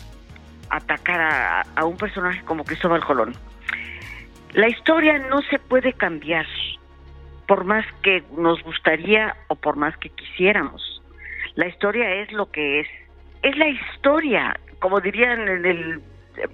atacar 0.69 1.21
a, 1.21 1.61
a 1.75 1.85
un 1.85 1.97
personaje 1.97 2.41
como 2.43 2.63
Cristóbal 2.63 3.03
Colón. 3.03 3.33
La 4.53 4.67
historia 4.67 5.19
no 5.19 5.41
se 5.43 5.59
puede 5.59 5.93
cambiar 5.93 6.45
por 7.47 7.63
más 7.63 7.85
que 8.03 8.23
nos 8.37 8.61
gustaría 8.63 9.35
o 9.47 9.55
por 9.55 9.75
más 9.77 9.95
que 9.97 10.09
quisiéramos. 10.09 11.01
La 11.55 11.67
historia 11.67 12.13
es 12.15 12.31
lo 12.31 12.51
que 12.51 12.81
es. 12.81 12.87
Es 13.41 13.57
la 13.57 13.67
historia 13.67 14.55
como 14.79 15.01
dirían 15.01 15.47
en 15.47 15.65
el 15.65 16.01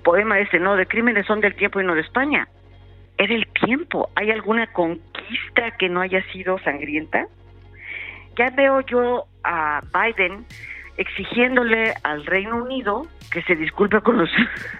poema 0.04 0.40
ese, 0.40 0.60
¿no? 0.60 0.76
De 0.76 0.86
crímenes 0.86 1.26
son 1.26 1.42
del 1.42 1.56
tiempo 1.56 1.82
y 1.82 1.86
no 1.86 1.96
de 1.96 2.02
España. 2.02 2.48
Es 3.18 3.30
del 3.30 3.48
tiempo. 3.66 4.10
¿Hay 4.16 4.32
alguna 4.32 4.68
conquista 4.68 5.72
que 5.78 5.90
no 5.90 6.02
haya 6.02 6.24
sido 6.32 6.58
sangrienta? 6.60 7.28
Ya 8.38 8.50
veo 8.52 8.82
yo 8.82 9.26
a 9.44 9.82
Biden 9.94 10.46
exigiéndole 10.98 11.94
al 12.04 12.26
Reino 12.26 12.64
Unido 12.64 13.08
que 13.32 13.42
se 13.44 13.56
disculpe 13.56 14.02
con 14.02 14.18
los, 14.18 14.30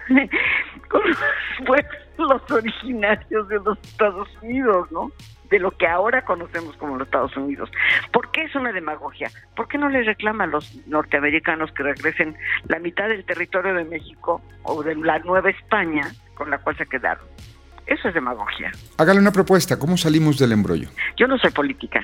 con 0.88 1.02
los 1.08 1.18
pueblos 1.66 2.50
originarios 2.50 3.48
de 3.48 3.56
los 3.56 3.78
Estados 3.78 4.28
Unidos, 4.42 4.90
¿no? 4.92 5.10
de 5.50 5.58
lo 5.58 5.70
que 5.70 5.86
ahora 5.86 6.24
conocemos 6.24 6.76
como 6.78 6.96
los 6.96 7.06
Estados 7.06 7.36
Unidos. 7.36 7.70
¿Por 8.12 8.30
qué 8.32 8.42
es 8.42 8.54
una 8.54 8.72
demagogia? 8.72 9.30
¿Por 9.54 9.68
qué 9.68 9.78
no 9.78 9.88
les 9.88 10.06
reclama 10.06 10.44
a 10.44 10.46
los 10.46 10.74
norteamericanos 10.86 11.70
que 11.72 11.82
regresen 11.82 12.36
la 12.66 12.78
mitad 12.78 13.08
del 13.08 13.24
territorio 13.24 13.74
de 13.74 13.84
México 13.84 14.42
o 14.62 14.82
de 14.82 14.96
la 14.96 15.18
Nueva 15.20 15.50
España 15.50 16.10
con 16.34 16.50
la 16.50 16.58
cual 16.58 16.76
se 16.76 16.86
quedaron? 16.86 17.24
Eso 17.86 18.08
es 18.08 18.14
demagogia. 18.14 18.72
Hágale 18.96 19.20
una 19.20 19.30
propuesta, 19.30 19.78
¿cómo 19.78 19.96
salimos 19.96 20.38
del 20.38 20.52
embrollo? 20.52 20.88
Yo 21.16 21.26
no 21.26 21.38
soy 21.38 21.50
política. 21.50 22.00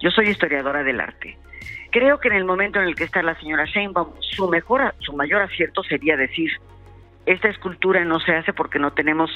Yo 0.00 0.10
soy 0.10 0.28
historiadora 0.28 0.82
del 0.82 1.00
arte. 1.00 1.38
Creo 1.90 2.18
que 2.18 2.28
en 2.28 2.34
el 2.34 2.44
momento 2.44 2.80
en 2.80 2.86
el 2.86 2.94
que 2.94 3.04
está 3.04 3.22
la 3.22 3.38
señora 3.40 3.64
Sheinbaum, 3.64 4.12
su 4.20 4.48
mejor, 4.48 4.94
su 5.00 5.12
mayor 5.12 5.42
acierto 5.42 5.82
sería 5.82 6.16
decir, 6.16 6.50
esta 7.26 7.48
escultura 7.48 8.04
no 8.04 8.20
se 8.20 8.32
hace 8.32 8.52
porque 8.52 8.78
no 8.78 8.92
tenemos 8.92 9.30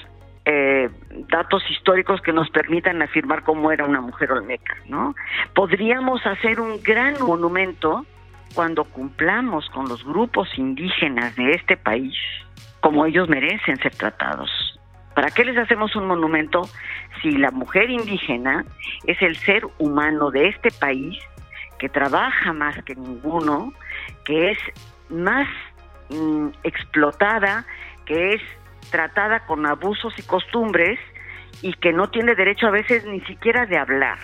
eh, 0.45 0.89
datos 1.29 1.63
históricos 1.71 2.21
que 2.21 2.33
nos 2.33 2.51
permitan 2.51 3.03
afirmar 3.03 3.43
cómo 3.43 3.73
era 3.73 3.85
una 3.85 4.01
mujer 4.01 4.33
olmeca, 4.33 4.77
¿no? 4.87 5.15
Podríamos 5.55 6.25
hacer 6.27 6.61
un 6.61 6.83
gran 6.83 7.15
monumento 7.21 8.05
cuando 8.55 8.85
cumplamos 8.85 9.69
con 9.71 9.89
los 9.89 10.05
grupos 10.05 10.49
indígenas 10.57 11.35
de 11.37 11.53
este 11.53 11.77
país 11.77 12.15
como 12.85 13.07
ellos 13.07 13.31
merecen 13.31 13.79
ser 13.79 13.95
tratados. 13.95 14.51
¿Para 15.15 15.31
qué 15.31 15.43
les 15.47 15.57
hacemos 15.57 15.97
un 15.97 16.07
monumento 16.07 16.69
si 17.23 17.31
la 17.31 17.51
mujer 17.51 17.89
indígena 17.89 18.67
es 19.07 19.23
el 19.23 19.37
ser 19.37 19.63
humano 19.79 20.31
de 20.31 20.49
este 20.49 20.71
país 20.71 21.19
que 21.79 21.89
trabaja 21.89 22.53
más 22.53 22.83
que 22.85 22.95
ninguno, 22.95 23.73
que 24.25 24.53
es 24.53 24.59
más 25.09 25.49
mm, 26.11 26.49
explotada, 26.63 27.67
que 28.07 28.35
es 28.35 28.43
tratada 28.91 29.47
con 29.47 29.67
abusos 29.67 30.15
y 30.19 30.23
costumbres 30.23 30.99
y 31.63 31.73
que 31.75 31.93
no 31.93 32.11
tiene 32.11 32.35
derecho 32.35 32.67
a 32.67 32.71
veces 32.71 33.05
ni 33.05 33.21
siquiera 33.23 33.67
de 33.67 33.79
hablar? 33.79 34.19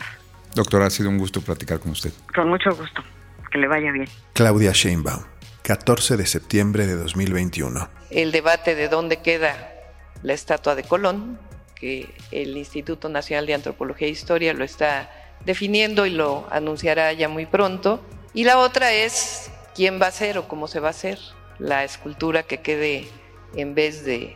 Doctora, 0.55 0.87
ha 0.87 0.91
sido 0.91 1.09
un 1.09 1.19
gusto 1.19 1.41
platicar 1.41 1.79
con 1.79 1.93
usted. 1.93 2.13
Con 2.35 2.49
mucho 2.49 2.75
gusto. 2.75 3.03
Que 3.51 3.59
le 3.59 3.69
vaya 3.69 3.91
bien. 3.93 4.09
Claudia 4.33 4.73
Sheinbaum, 4.73 5.25
14 5.63 6.17
de 6.17 6.27
septiembre 6.27 6.87
de 6.87 6.97
2021. 6.97 7.89
El 8.11 8.33
debate 8.33 8.75
de 8.75 8.89
dónde 8.89 9.23
queda 9.23 9.73
la 10.23 10.33
estatua 10.33 10.75
de 10.75 10.85
Colón, 10.85 11.39
que 11.75 12.15
el 12.31 12.57
Instituto 12.57 13.09
Nacional 13.09 13.47
de 13.47 13.55
Antropología 13.55 14.07
e 14.07 14.11
Historia 14.11 14.53
lo 14.53 14.65
está 14.65 15.11
definiendo 15.45 16.07
y 16.07 16.11
lo 16.11 16.47
anunciará 16.51 17.13
ya 17.13 17.29
muy 17.29 17.47
pronto. 17.47 18.01
Y 18.35 18.45
la 18.45 18.59
otra 18.59 18.93
es 18.93 19.51
quién 19.75 20.01
va 20.01 20.07
a 20.07 20.13
ser 20.13 20.39
o 20.39 20.49
cómo 20.49 20.69
se 20.69 20.81
va 20.81 20.89
a 20.89 20.91
hacer 20.91 21.19
la 21.59 21.85
escultura 21.85 22.43
que 22.43 22.61
quede 22.61 23.09
en 23.55 23.75
vez 23.75 24.05
de 24.05 24.35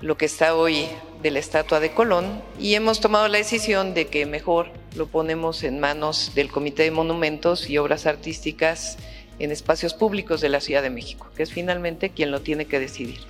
lo 0.00 0.16
que 0.16 0.26
está 0.26 0.56
hoy 0.56 0.86
de 1.22 1.30
la 1.30 1.38
estatua 1.38 1.78
de 1.78 1.92
Colón 1.92 2.42
y 2.58 2.74
hemos 2.74 3.00
tomado 3.00 3.28
la 3.28 3.38
decisión 3.38 3.94
de 3.94 4.08
que 4.08 4.26
mejor 4.26 4.68
lo 4.96 5.06
ponemos 5.06 5.62
en 5.62 5.78
manos 5.78 6.32
del 6.34 6.50
Comité 6.50 6.82
de 6.82 6.90
Monumentos 6.90 7.70
y 7.70 7.78
Obras 7.78 8.06
Artísticas 8.06 8.98
en 9.38 9.52
espacios 9.52 9.94
públicos 9.94 10.40
de 10.40 10.48
la 10.48 10.60
Ciudad 10.60 10.82
de 10.82 10.90
México, 10.90 11.28
que 11.36 11.44
es 11.44 11.52
finalmente 11.52 12.10
quien 12.10 12.30
lo 12.30 12.40
tiene 12.40 12.66
que 12.66 12.80
decidir. 12.80 13.20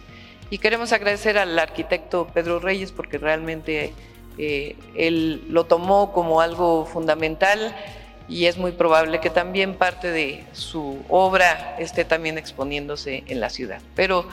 Y 0.50 0.58
queremos 0.58 0.92
agradecer 0.92 1.38
al 1.38 1.58
arquitecto 1.58 2.26
Pedro 2.32 2.58
Reyes 2.58 2.92
porque 2.92 3.18
realmente 3.18 3.92
eh, 4.38 4.76
él 4.94 5.44
lo 5.48 5.64
tomó 5.64 6.12
como 6.12 6.40
algo 6.40 6.86
fundamental 6.86 7.74
y 8.28 8.46
es 8.46 8.56
muy 8.56 8.72
probable 8.72 9.20
que 9.20 9.30
también 9.30 9.74
parte 9.74 10.10
de 10.10 10.44
su 10.52 11.02
obra 11.08 11.76
esté 11.78 12.04
también 12.04 12.38
exponiéndose 12.38 13.24
en 13.26 13.40
la 13.40 13.50
ciudad. 13.50 13.80
Pero 13.94 14.26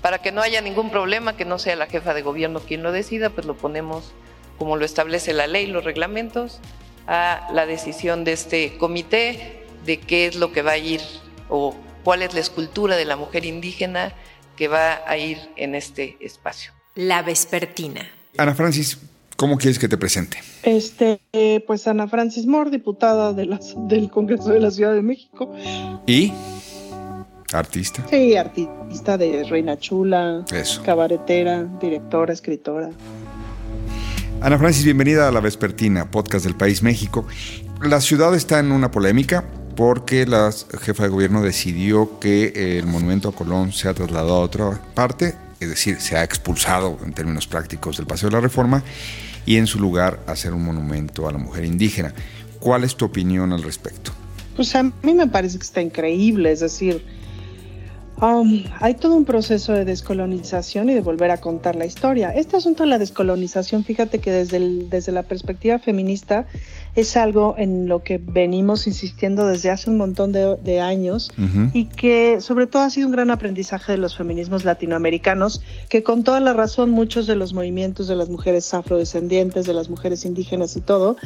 para 0.00 0.18
que 0.18 0.32
no 0.32 0.42
haya 0.42 0.60
ningún 0.60 0.90
problema, 0.90 1.36
que 1.36 1.44
no 1.44 1.58
sea 1.58 1.76
la 1.76 1.86
jefa 1.86 2.14
de 2.14 2.22
gobierno 2.22 2.60
quien 2.60 2.82
lo 2.82 2.92
decida, 2.92 3.30
pues 3.30 3.46
lo 3.46 3.56
ponemos 3.56 4.12
como 4.58 4.76
lo 4.76 4.84
establece 4.84 5.32
la 5.32 5.46
ley, 5.46 5.66
los 5.66 5.84
reglamentos, 5.84 6.60
a 7.06 7.48
la 7.52 7.66
decisión 7.66 8.24
de 8.24 8.32
este 8.32 8.76
comité 8.78 9.64
de 9.84 9.98
qué 9.98 10.26
es 10.26 10.36
lo 10.36 10.52
que 10.52 10.62
va 10.62 10.72
a 10.72 10.78
ir 10.78 11.00
o 11.48 11.76
cuál 12.02 12.22
es 12.22 12.34
la 12.34 12.40
escultura 12.40 12.96
de 12.96 13.04
la 13.04 13.16
mujer 13.16 13.44
indígena 13.44 14.12
que 14.56 14.68
va 14.68 15.02
a 15.06 15.16
ir 15.16 15.38
en 15.56 15.74
este 15.74 16.16
espacio. 16.20 16.72
La 16.94 17.22
Vespertina. 17.22 18.08
Ana 18.38 18.54
Francis, 18.54 18.98
¿cómo 19.36 19.58
quieres 19.58 19.78
que 19.78 19.88
te 19.88 19.96
presente? 19.96 20.38
Este, 20.62 21.20
pues 21.66 21.86
Ana 21.86 22.08
Francis 22.08 22.46
Moore, 22.46 22.70
diputada 22.70 23.32
de 23.32 23.46
las, 23.46 23.74
del 23.88 24.10
Congreso 24.10 24.50
de 24.50 24.60
la 24.60 24.70
Ciudad 24.70 24.94
de 24.94 25.02
México. 25.02 25.52
¿Y? 26.06 26.32
¿Artista? 27.52 28.04
Sí, 28.10 28.36
artista 28.36 29.16
de 29.16 29.44
Reina 29.44 29.78
Chula, 29.78 30.44
Eso. 30.52 30.82
cabaretera, 30.82 31.64
directora, 31.80 32.32
escritora. 32.32 32.90
Ana 34.40 34.58
Francis, 34.58 34.84
bienvenida 34.84 35.28
a 35.28 35.32
La 35.32 35.40
Vespertina, 35.40 36.10
podcast 36.10 36.44
del 36.44 36.56
País 36.56 36.82
México. 36.82 37.26
La 37.80 38.00
ciudad 38.00 38.34
está 38.34 38.58
en 38.58 38.72
una 38.72 38.90
polémica 38.90 39.44
porque 39.76 40.26
la 40.26 40.50
jefa 40.80 41.04
de 41.04 41.08
gobierno 41.08 41.42
decidió 41.42 42.18
que 42.18 42.78
el 42.78 42.86
monumento 42.86 43.28
a 43.28 43.32
Colón 43.32 43.72
se 43.72 43.88
ha 43.88 43.94
trasladado 43.94 44.34
a 44.34 44.40
otra 44.40 44.80
parte, 44.94 45.34
es 45.60 45.68
decir, 45.68 46.00
se 46.00 46.16
ha 46.16 46.24
expulsado 46.24 46.98
en 47.04 47.12
términos 47.12 47.46
prácticos 47.46 47.96
del 47.96 48.06
Paseo 48.06 48.28
de 48.28 48.36
la 48.36 48.40
Reforma 48.40 48.82
y 49.46 49.56
en 49.56 49.66
su 49.66 49.78
lugar 49.78 50.20
hacer 50.26 50.52
un 50.52 50.64
monumento 50.64 51.28
a 51.28 51.32
la 51.32 51.38
mujer 51.38 51.64
indígena. 51.64 52.12
¿Cuál 52.60 52.84
es 52.84 52.96
tu 52.96 53.04
opinión 53.04 53.52
al 53.52 53.62
respecto? 53.62 54.12
Pues 54.56 54.74
a 54.74 54.82
mí 54.82 55.14
me 55.14 55.26
parece 55.26 55.58
que 55.58 55.64
está 55.64 55.82
increíble, 55.82 56.52
es 56.52 56.60
decir, 56.60 57.04
Um, 58.22 58.62
hay 58.80 58.94
todo 58.94 59.16
un 59.16 59.24
proceso 59.24 59.72
de 59.72 59.84
descolonización 59.84 60.88
y 60.88 60.94
de 60.94 61.00
volver 61.00 61.32
a 61.32 61.38
contar 61.38 61.74
la 61.74 61.84
historia. 61.84 62.30
Este 62.30 62.56
asunto 62.56 62.84
de 62.84 62.88
la 62.88 62.98
descolonización, 62.98 63.84
fíjate 63.84 64.20
que 64.20 64.30
desde, 64.30 64.58
el, 64.58 64.88
desde 64.88 65.10
la 65.10 65.24
perspectiva 65.24 65.80
feminista 65.80 66.46
es 66.94 67.16
algo 67.16 67.56
en 67.58 67.88
lo 67.88 68.04
que 68.04 68.18
venimos 68.18 68.86
insistiendo 68.86 69.48
desde 69.48 69.70
hace 69.70 69.90
un 69.90 69.96
montón 69.96 70.30
de, 70.30 70.56
de 70.62 70.80
años 70.80 71.32
uh 71.36 71.42
-huh. 71.42 71.70
y 71.74 71.86
que 71.86 72.40
sobre 72.40 72.68
todo 72.68 72.82
ha 72.82 72.90
sido 72.90 73.08
un 73.08 73.12
gran 73.12 73.30
aprendizaje 73.30 73.92
de 73.92 73.98
los 73.98 74.16
feminismos 74.16 74.64
latinoamericanos, 74.64 75.60
que 75.88 76.04
con 76.04 76.22
toda 76.22 76.38
la 76.38 76.52
razón 76.52 76.90
muchos 76.90 77.26
de 77.26 77.34
los 77.34 77.52
movimientos 77.52 78.06
de 78.06 78.14
las 78.14 78.28
mujeres 78.28 78.72
afrodescendientes, 78.72 79.66
de 79.66 79.74
las 79.74 79.88
mujeres 79.90 80.24
indígenas 80.24 80.76
y 80.76 80.80
todo, 80.80 81.16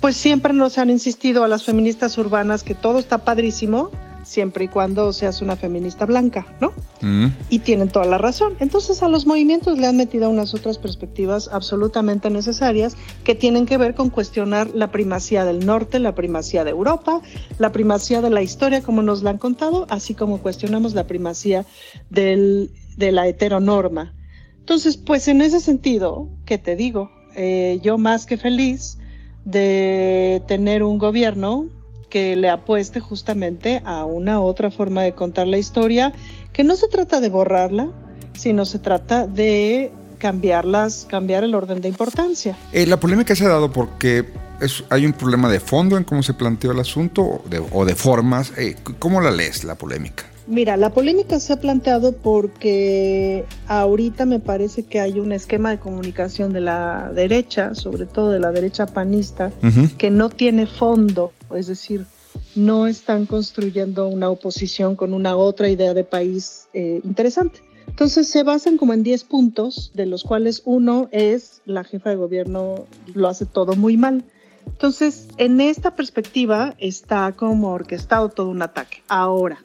pues 0.00 0.16
siempre 0.16 0.52
nos 0.52 0.78
han 0.78 0.90
insistido 0.90 1.44
a 1.44 1.48
las 1.48 1.62
feministas 1.62 2.18
urbanas 2.18 2.64
que 2.64 2.74
todo 2.74 2.98
está 2.98 3.18
padrísimo, 3.18 3.90
siempre 4.32 4.64
y 4.64 4.68
cuando 4.68 5.12
seas 5.12 5.42
una 5.42 5.56
feminista 5.56 6.06
blanca, 6.06 6.46
¿no? 6.60 6.72
Mm. 7.02 7.26
Y 7.50 7.58
tienen 7.58 7.88
toda 7.88 8.06
la 8.06 8.16
razón. 8.16 8.54
Entonces 8.60 9.02
a 9.02 9.08
los 9.08 9.26
movimientos 9.26 9.78
le 9.78 9.86
han 9.86 9.96
metido 9.96 10.30
unas 10.30 10.54
otras 10.54 10.78
perspectivas 10.78 11.50
absolutamente 11.52 12.30
necesarias 12.30 12.96
que 13.24 13.34
tienen 13.34 13.66
que 13.66 13.76
ver 13.76 13.94
con 13.94 14.08
cuestionar 14.08 14.70
la 14.74 14.90
primacía 14.90 15.44
del 15.44 15.66
norte, 15.66 15.98
la 15.98 16.14
primacía 16.14 16.64
de 16.64 16.70
Europa, 16.70 17.20
la 17.58 17.72
primacía 17.72 18.22
de 18.22 18.30
la 18.30 18.42
historia 18.42 18.82
como 18.82 19.02
nos 19.02 19.22
la 19.22 19.30
han 19.30 19.38
contado, 19.38 19.86
así 19.90 20.14
como 20.14 20.38
cuestionamos 20.38 20.94
la 20.94 21.06
primacía 21.06 21.66
del, 22.08 22.70
de 22.96 23.12
la 23.12 23.28
heteronorma. 23.28 24.14
Entonces, 24.58 24.96
pues 24.96 25.28
en 25.28 25.42
ese 25.42 25.60
sentido, 25.60 26.28
¿qué 26.46 26.56
te 26.56 26.76
digo? 26.76 27.10
Eh, 27.34 27.80
yo 27.82 27.98
más 27.98 28.26
que 28.26 28.38
feliz 28.38 28.96
de 29.44 30.42
tener 30.46 30.82
un 30.82 30.98
gobierno 30.98 31.68
que 32.12 32.36
le 32.36 32.50
apueste 32.50 33.00
justamente 33.00 33.80
a 33.86 34.04
una 34.04 34.42
otra 34.42 34.70
forma 34.70 35.02
de 35.02 35.14
contar 35.14 35.46
la 35.46 35.56
historia, 35.56 36.12
que 36.52 36.62
no 36.62 36.76
se 36.76 36.86
trata 36.86 37.22
de 37.22 37.30
borrarla, 37.30 37.88
sino 38.34 38.66
se 38.66 38.78
trata 38.78 39.26
de 39.26 39.90
cambiarlas, 40.18 41.06
cambiar 41.08 41.42
el 41.42 41.54
orden 41.54 41.80
de 41.80 41.88
importancia. 41.88 42.54
Eh, 42.74 42.84
la 42.86 43.00
polémica 43.00 43.34
se 43.34 43.46
ha 43.46 43.48
dado 43.48 43.72
porque 43.72 44.26
es, 44.60 44.84
hay 44.90 45.06
un 45.06 45.14
problema 45.14 45.48
de 45.48 45.58
fondo 45.58 45.96
en 45.96 46.04
cómo 46.04 46.22
se 46.22 46.34
planteó 46.34 46.72
el 46.72 46.80
asunto 46.80 47.22
o 47.22 47.42
de, 47.48 47.62
o 47.72 47.86
de 47.86 47.94
formas. 47.94 48.52
Eh, 48.58 48.76
¿Cómo 48.98 49.22
la 49.22 49.30
lees 49.30 49.64
la 49.64 49.76
polémica? 49.76 50.24
Mira, 50.46 50.76
la 50.76 50.90
polémica 50.90 51.38
se 51.40 51.52
ha 51.52 51.60
planteado 51.60 52.12
porque 52.12 53.44
ahorita 53.68 54.26
me 54.26 54.40
parece 54.40 54.82
que 54.82 55.00
hay 55.00 55.20
un 55.20 55.32
esquema 55.32 55.70
de 55.70 55.78
comunicación 55.78 56.52
de 56.52 56.60
la 56.60 57.10
derecha, 57.14 57.74
sobre 57.74 58.06
todo 58.06 58.30
de 58.30 58.40
la 58.40 58.50
derecha 58.50 58.86
panista, 58.86 59.52
uh 59.62 59.66
-huh. 59.66 59.96
que 59.96 60.10
no 60.10 60.30
tiene 60.30 60.66
fondo, 60.66 61.32
es 61.56 61.66
decir, 61.66 62.06
no 62.54 62.86
están 62.86 63.26
construyendo 63.26 64.06
una 64.06 64.28
oposición 64.28 64.96
con 64.96 65.14
una 65.14 65.36
otra 65.36 65.68
idea 65.68 65.94
de 65.94 66.04
país 66.04 66.68
eh, 66.72 67.00
interesante. 67.04 67.60
Entonces 67.86 68.28
se 68.28 68.42
basan 68.42 68.78
como 68.78 68.94
en 68.94 69.02
10 69.02 69.24
puntos, 69.24 69.90
de 69.94 70.06
los 70.06 70.24
cuales 70.24 70.62
uno 70.64 71.08
es 71.12 71.60
la 71.66 71.84
jefa 71.84 72.10
de 72.10 72.16
gobierno 72.16 72.86
lo 73.14 73.28
hace 73.28 73.44
todo 73.44 73.74
muy 73.74 73.96
mal. 73.96 74.24
Entonces, 74.66 75.28
en 75.38 75.60
esta 75.60 75.96
perspectiva 75.96 76.74
está 76.78 77.32
como 77.32 77.72
orquestado 77.72 78.28
todo 78.28 78.48
un 78.48 78.62
ataque. 78.62 79.02
Ahora, 79.08 79.62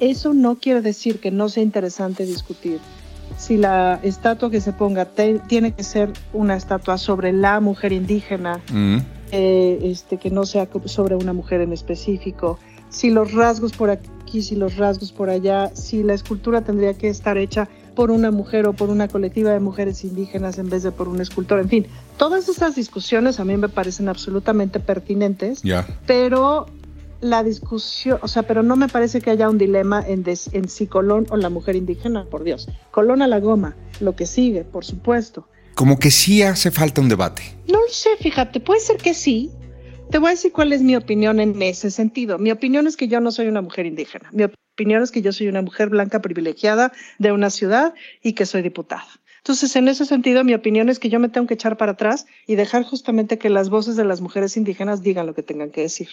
eso 0.00 0.34
no 0.34 0.56
quiere 0.56 0.82
decir 0.82 1.20
que 1.20 1.30
no 1.30 1.48
sea 1.48 1.62
interesante 1.62 2.26
discutir 2.26 2.80
si 3.38 3.56
la 3.56 3.98
estatua 4.02 4.50
que 4.50 4.60
se 4.60 4.72
ponga 4.72 5.04
te, 5.04 5.38
tiene 5.40 5.72
que 5.72 5.82
ser 5.82 6.12
una 6.32 6.56
estatua 6.56 6.98
sobre 6.98 7.32
la 7.32 7.60
mujer 7.60 7.92
indígena, 7.92 8.60
mm. 8.70 8.98
Eh, 9.32 9.78
este, 9.82 10.18
que 10.18 10.30
no 10.30 10.44
sea 10.44 10.68
sobre 10.84 11.16
una 11.16 11.32
mujer 11.32 11.60
en 11.62 11.72
específico, 11.72 12.58
si 12.90 13.10
los 13.10 13.32
rasgos 13.32 13.72
por 13.72 13.90
aquí, 13.90 14.42
si 14.42 14.54
los 14.54 14.76
rasgos 14.76 15.10
por 15.10 15.30
allá, 15.30 15.74
si 15.74 16.02
la 16.02 16.14
escultura 16.14 16.60
tendría 16.60 16.94
que 16.94 17.08
estar 17.08 17.38
hecha 17.38 17.68
por 17.94 18.10
una 18.10 18.30
mujer 18.30 18.66
o 18.66 18.74
por 18.74 18.90
una 18.90 19.08
colectiva 19.08 19.50
de 19.50 19.60
mujeres 19.60 20.04
indígenas 20.04 20.58
en 20.58 20.68
vez 20.68 20.82
de 20.82 20.92
por 20.92 21.08
un 21.08 21.20
escultor, 21.20 21.60
en 21.60 21.68
fin, 21.68 21.86
todas 22.18 22.48
esas 22.48 22.74
discusiones 22.74 23.40
a 23.40 23.44
mí 23.44 23.56
me 23.56 23.68
parecen 23.68 24.08
absolutamente 24.08 24.80
pertinentes, 24.80 25.62
yeah. 25.62 25.86
pero 26.06 26.66
la 27.22 27.42
discusión, 27.42 28.18
o 28.20 28.28
sea, 28.28 28.42
pero 28.42 28.62
no 28.62 28.76
me 28.76 28.88
parece 28.88 29.20
que 29.20 29.30
haya 29.30 29.48
un 29.48 29.56
dilema 29.56 30.04
en, 30.06 30.24
des, 30.24 30.52
en 30.52 30.68
si 30.68 30.86
Colón 30.86 31.26
o 31.30 31.36
la 31.36 31.48
mujer 31.50 31.76
indígena, 31.76 32.24
por 32.24 32.42
Dios. 32.44 32.68
Colón 32.90 33.22
a 33.22 33.28
la 33.28 33.40
goma, 33.40 33.76
lo 34.00 34.14
que 34.16 34.26
sigue, 34.26 34.64
por 34.64 34.84
supuesto. 34.84 35.46
Como 35.74 35.98
que 35.98 36.10
sí 36.10 36.42
hace 36.42 36.70
falta 36.70 37.00
un 37.00 37.08
debate. 37.08 37.42
No 37.68 37.80
lo 37.80 37.88
sé, 37.88 38.10
fíjate, 38.20 38.60
puede 38.60 38.80
ser 38.80 38.96
que 38.96 39.14
sí, 39.14 39.50
Te 40.10 40.18
voy 40.18 40.28
a 40.28 40.30
decir 40.32 40.52
cuál 40.52 40.74
es 40.74 40.82
mi 40.82 40.94
opinión 40.94 41.40
en 41.40 41.60
ese 41.62 41.90
sentido. 41.90 42.38
Mi 42.38 42.50
opinión 42.50 42.86
es 42.86 42.98
que 42.98 43.08
yo 43.08 43.20
no 43.20 43.32
soy 43.32 43.46
una 43.46 43.62
mujer 43.62 43.86
indígena. 43.86 44.28
Mi 44.32 44.44
opinión 44.44 45.02
es 45.02 45.10
que 45.10 45.22
yo 45.22 45.32
soy 45.32 45.48
una 45.48 45.62
mujer 45.62 45.88
blanca 45.88 46.20
privilegiada 46.20 46.92
de 47.18 47.32
una 47.32 47.48
ciudad 47.48 47.94
y 48.22 48.34
que 48.34 48.44
soy 48.44 48.60
diputada. 48.60 49.06
Entonces, 49.42 49.74
en 49.74 49.88
ese 49.88 50.06
sentido, 50.06 50.44
mi 50.44 50.54
opinión 50.54 50.88
es 50.88 51.00
que 51.00 51.08
yo 51.08 51.18
me 51.18 51.28
tengo 51.28 51.48
que 51.48 51.54
echar 51.54 51.76
para 51.76 51.92
atrás 51.92 52.26
y 52.46 52.54
dejar 52.54 52.84
justamente 52.84 53.38
que 53.38 53.50
las 53.50 53.70
voces 53.70 53.96
de 53.96 54.04
las 54.04 54.20
mujeres 54.20 54.56
indígenas 54.56 55.02
digan 55.02 55.26
lo 55.26 55.34
que 55.34 55.42
tengan 55.42 55.72
que 55.72 55.80
decir. 55.80 56.10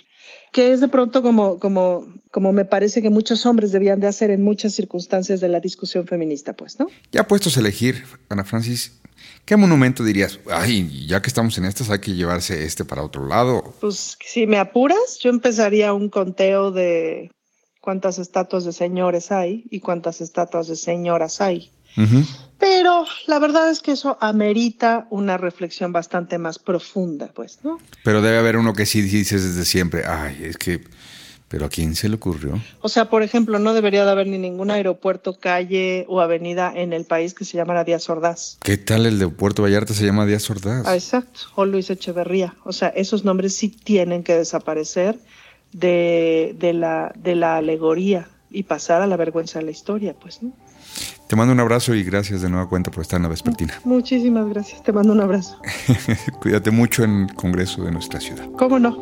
Que 0.52 0.74
es 0.74 0.82
de 0.82 0.88
pronto 0.88 1.22
como, 1.22 1.60
como, 1.60 2.08
como 2.32 2.54
me 2.54 2.65
parece 2.65 3.04
que 3.04 3.12
muchos 3.12 3.46
hombres 3.46 3.72
debían 3.72 4.00
de 4.00 4.08
hacer 4.08 4.32
en 4.32 4.42
muchas 4.42 4.74
circunstancias 4.74 5.42
de 5.42 5.48
la 5.48 5.60
discusión 5.60 6.08
feminista, 6.08 6.54
pues, 6.54 6.80
¿no? 6.80 6.88
Ya 7.12 7.28
puestos 7.28 7.56
a 7.58 7.60
elegir, 7.60 8.04
Ana 8.30 8.44
Francis, 8.44 9.00
¿Qué 9.46 9.58
monumento 9.58 10.04
dirías? 10.04 10.39
Ay, 10.50 11.08
ya 11.08 11.22
que 11.22 11.28
estamos 11.28 11.58
en 11.58 11.65
estas, 11.65 11.89
hay 11.89 12.00
que 12.00 12.13
llevarse 12.13 12.63
este 12.65 12.86
para 12.86 13.04
otro 13.04 13.28
lado. 13.28 13.74
Pues 13.82 14.18
si 14.24 14.48
me 14.48 14.58
apuras, 14.58 15.20
yo 15.20 15.30
empezaría 15.30 15.94
un 15.94 16.10
conteo 16.10 16.72
de 16.72 17.32
cuántas 17.82 18.20
estatuas 18.20 18.65
de 18.65 18.74
señores 18.74 19.32
hay 19.32 19.65
y 19.70 19.80
cuántas 19.80 20.22
estatuas 20.22 20.68
de 20.68 20.76
señoras 20.76 21.42
hay. 21.42 21.72
Pero 22.60 23.06
la 23.28 23.39
verdad 23.39 23.69
es 23.69 23.80
que 23.80 23.93
eso 23.93 24.17
amerita 24.19 25.08
una 25.10 25.38
reflexión 25.38 25.93
bastante 25.93 26.38
más 26.38 26.60
profunda, 26.60 27.32
pues, 27.34 27.60
¿no? 27.63 27.80
Pero 28.04 28.21
debe 28.21 28.38
haber 28.38 28.58
uno 28.58 28.73
que 28.73 28.86
sí 28.86 29.02
dices 29.02 29.43
desde 29.43 29.65
siempre, 29.65 30.06
ay, 30.06 30.38
es 30.43 30.58
que 30.58 30.82
¿Pero 31.49 31.65
a 31.65 31.69
quién 31.69 31.95
se 31.95 32.08
le 32.08 32.15
ocurrió? 32.15 32.62
O 32.82 32.89
sea, 32.89 33.10
por 33.10 33.23
ejemplo, 33.23 33.58
no 33.58 33.73
debería 33.73 34.06
de 34.06 34.12
haber 34.12 34.28
ni 34.28 34.38
ningún 34.38 34.69
aeropuerto, 34.69 35.39
calle 35.39 36.06
o 36.08 36.21
avenida 36.21 36.71
en 36.73 36.93
el 36.93 37.06
país 37.06 37.34
que 37.34 37.43
se 37.43 37.58
llamara 37.58 37.84
Díaz 37.84 38.08
Ordaz. 38.08 38.60
¿Qué 38.62 38.78
tal 38.78 39.08
el 39.08 39.17
de 39.17 39.28
Puerto 39.30 39.63
Vallarta 39.63 39.95
se 39.95 40.06
llama 40.06 40.28
Díaz 40.28 40.47
Ordaz? 40.52 40.86
Ah, 40.86 40.93
exacto, 40.93 41.39
o 41.56 41.65
Luis 41.65 41.89
Echeverría. 41.89 42.56
O 42.65 42.71
sea, 42.71 42.89
esos 42.89 43.25
nombres 43.25 43.56
sí 43.56 43.69
tienen 43.69 44.23
que 44.23 44.36
desaparecer 44.36 45.17
de, 45.73 46.56
de, 46.60 46.73
la, 46.73 47.12
de 47.17 47.34
la 47.34 47.58
alegoría 47.58 48.30
y 48.52 48.63
pasar 48.63 49.02
a 49.02 49.08
la 49.08 49.17
vergüenza 49.17 49.58
de 49.58 49.65
la 49.65 49.71
historia, 49.71 50.13
pues, 50.13 50.43
¿no? 50.43 50.54
Te 51.28 51.36
mando 51.36 51.54
un 51.54 51.60
abrazo 51.60 51.93
y 51.93 52.04
gracias 52.04 52.41
de 52.41 52.49
nueva 52.49 52.67
cuenta 52.67 52.89
por 52.89 53.02
estar 53.02 53.17
en 53.17 53.23
la 53.23 53.30
vespertina. 53.30 53.80
Muchísimas 53.84 54.47
gracias, 54.49 54.82
te 54.84 54.91
mando 54.91 55.13
un 55.13 55.21
abrazo. 55.21 55.58
Cuídate 56.41 56.71
mucho 56.71 57.04
en 57.04 57.28
el 57.30 57.36
Congreso 57.36 57.84
de 57.84 57.91
nuestra 57.91 58.19
ciudad. 58.19 58.45
¿Cómo 58.58 58.80
no? 58.80 58.95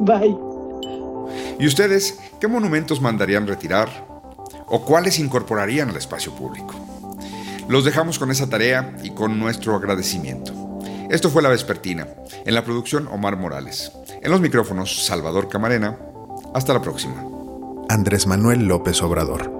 Bye. 0.00 0.36
¿Y 1.58 1.66
ustedes 1.66 2.18
qué 2.40 2.48
monumentos 2.48 3.00
mandarían 3.00 3.46
retirar? 3.46 3.88
¿O 4.66 4.84
cuáles 4.84 5.18
incorporarían 5.18 5.90
al 5.90 5.96
espacio 5.96 6.34
público? 6.34 6.74
Los 7.68 7.84
dejamos 7.84 8.18
con 8.18 8.30
esa 8.30 8.48
tarea 8.48 8.96
y 9.02 9.10
con 9.10 9.38
nuestro 9.38 9.74
agradecimiento. 9.74 10.52
Esto 11.10 11.30
fue 11.30 11.42
La 11.42 11.48
Vespertina. 11.48 12.08
En 12.44 12.54
la 12.54 12.64
producción, 12.64 13.08
Omar 13.08 13.36
Morales. 13.36 13.92
En 14.22 14.30
los 14.30 14.40
micrófonos, 14.40 15.04
Salvador 15.04 15.48
Camarena. 15.48 15.98
Hasta 16.54 16.72
la 16.72 16.82
próxima. 16.82 17.24
Andrés 17.88 18.26
Manuel 18.26 18.66
López 18.66 19.02
Obrador, 19.02 19.50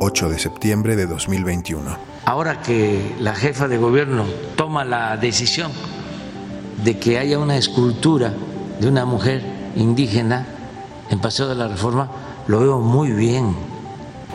8 0.00 0.28
de 0.28 0.38
septiembre 0.38 0.96
de 0.96 1.06
2021. 1.06 1.96
Ahora 2.24 2.60
que 2.62 3.14
la 3.20 3.34
jefa 3.34 3.68
de 3.68 3.78
gobierno 3.78 4.24
toma 4.56 4.84
la 4.84 5.16
decisión 5.16 5.72
de 6.82 6.98
que 6.98 7.18
haya 7.18 7.38
una 7.38 7.56
escultura 7.56 8.32
de 8.80 8.88
una 8.88 9.04
mujer 9.04 9.42
indígena 9.76 10.46
en 11.10 11.20
Paseo 11.20 11.48
de 11.48 11.54
la 11.54 11.68
Reforma, 11.68 12.10
lo 12.46 12.60
veo 12.60 12.78
muy 12.80 13.10
bien. 13.12 13.54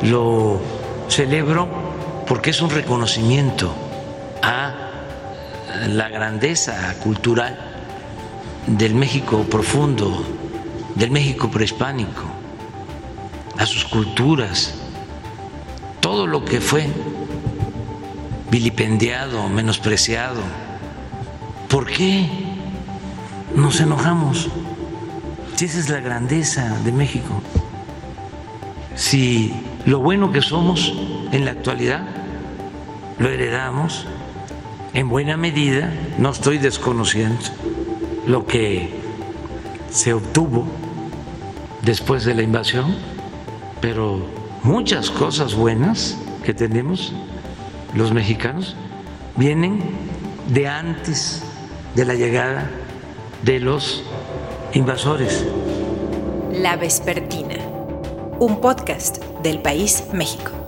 Lo 0.03 0.59
celebro 1.07 1.67
porque 2.27 2.51
es 2.51 2.61
un 2.61 2.69
reconocimiento 2.69 3.73
a 4.41 4.73
la 5.87 6.09
grandeza 6.09 6.95
cultural 7.03 7.57
del 8.67 8.95
México 8.95 9.43
profundo, 9.49 10.23
del 10.95 11.11
México 11.11 11.49
prehispánico, 11.49 12.23
a 13.57 13.65
sus 13.65 13.85
culturas, 13.85 14.75
todo 15.99 16.27
lo 16.27 16.45
que 16.45 16.61
fue 16.61 16.87
vilipendiado, 18.51 19.47
menospreciado. 19.49 20.41
¿Por 21.67 21.85
qué 21.85 22.27
nos 23.55 23.79
enojamos? 23.79 24.49
Si 25.55 25.65
esa 25.65 25.79
es 25.79 25.89
la 25.89 25.99
grandeza 25.99 26.79
de 26.83 26.91
México. 26.91 27.41
Si 28.95 29.53
lo 29.85 29.99
bueno 29.99 30.31
que 30.31 30.41
somos 30.41 30.93
en 31.31 31.45
la 31.45 31.51
actualidad 31.51 32.01
lo 33.17 33.29
heredamos 33.29 34.05
en 34.93 35.09
buena 35.09 35.37
medida, 35.37 35.93
no 36.17 36.31
estoy 36.31 36.57
desconociendo 36.57 37.43
lo 38.25 38.45
que 38.45 38.89
se 39.91 40.13
obtuvo 40.13 40.67
después 41.81 42.25
de 42.25 42.33
la 42.33 42.41
invasión, 42.43 42.95
pero 43.81 44.38
muchas 44.63 45.09
cosas 45.09 45.55
buenas 45.55 46.17
que 46.43 46.53
tenemos 46.53 47.13
los 47.95 48.13
mexicanos 48.13 48.75
vienen 49.35 49.79
de 50.49 50.67
antes 50.67 51.43
de 51.95 52.05
la 52.05 52.13
llegada 52.13 52.69
de 53.43 53.59
los 53.59 54.03
invasores. 54.73 55.45
La 56.51 56.75
Vespertina, 56.75 57.55
un 58.39 58.59
podcast 58.59 59.23
del 59.41 59.61
País 59.61 60.03
México. 60.13 60.58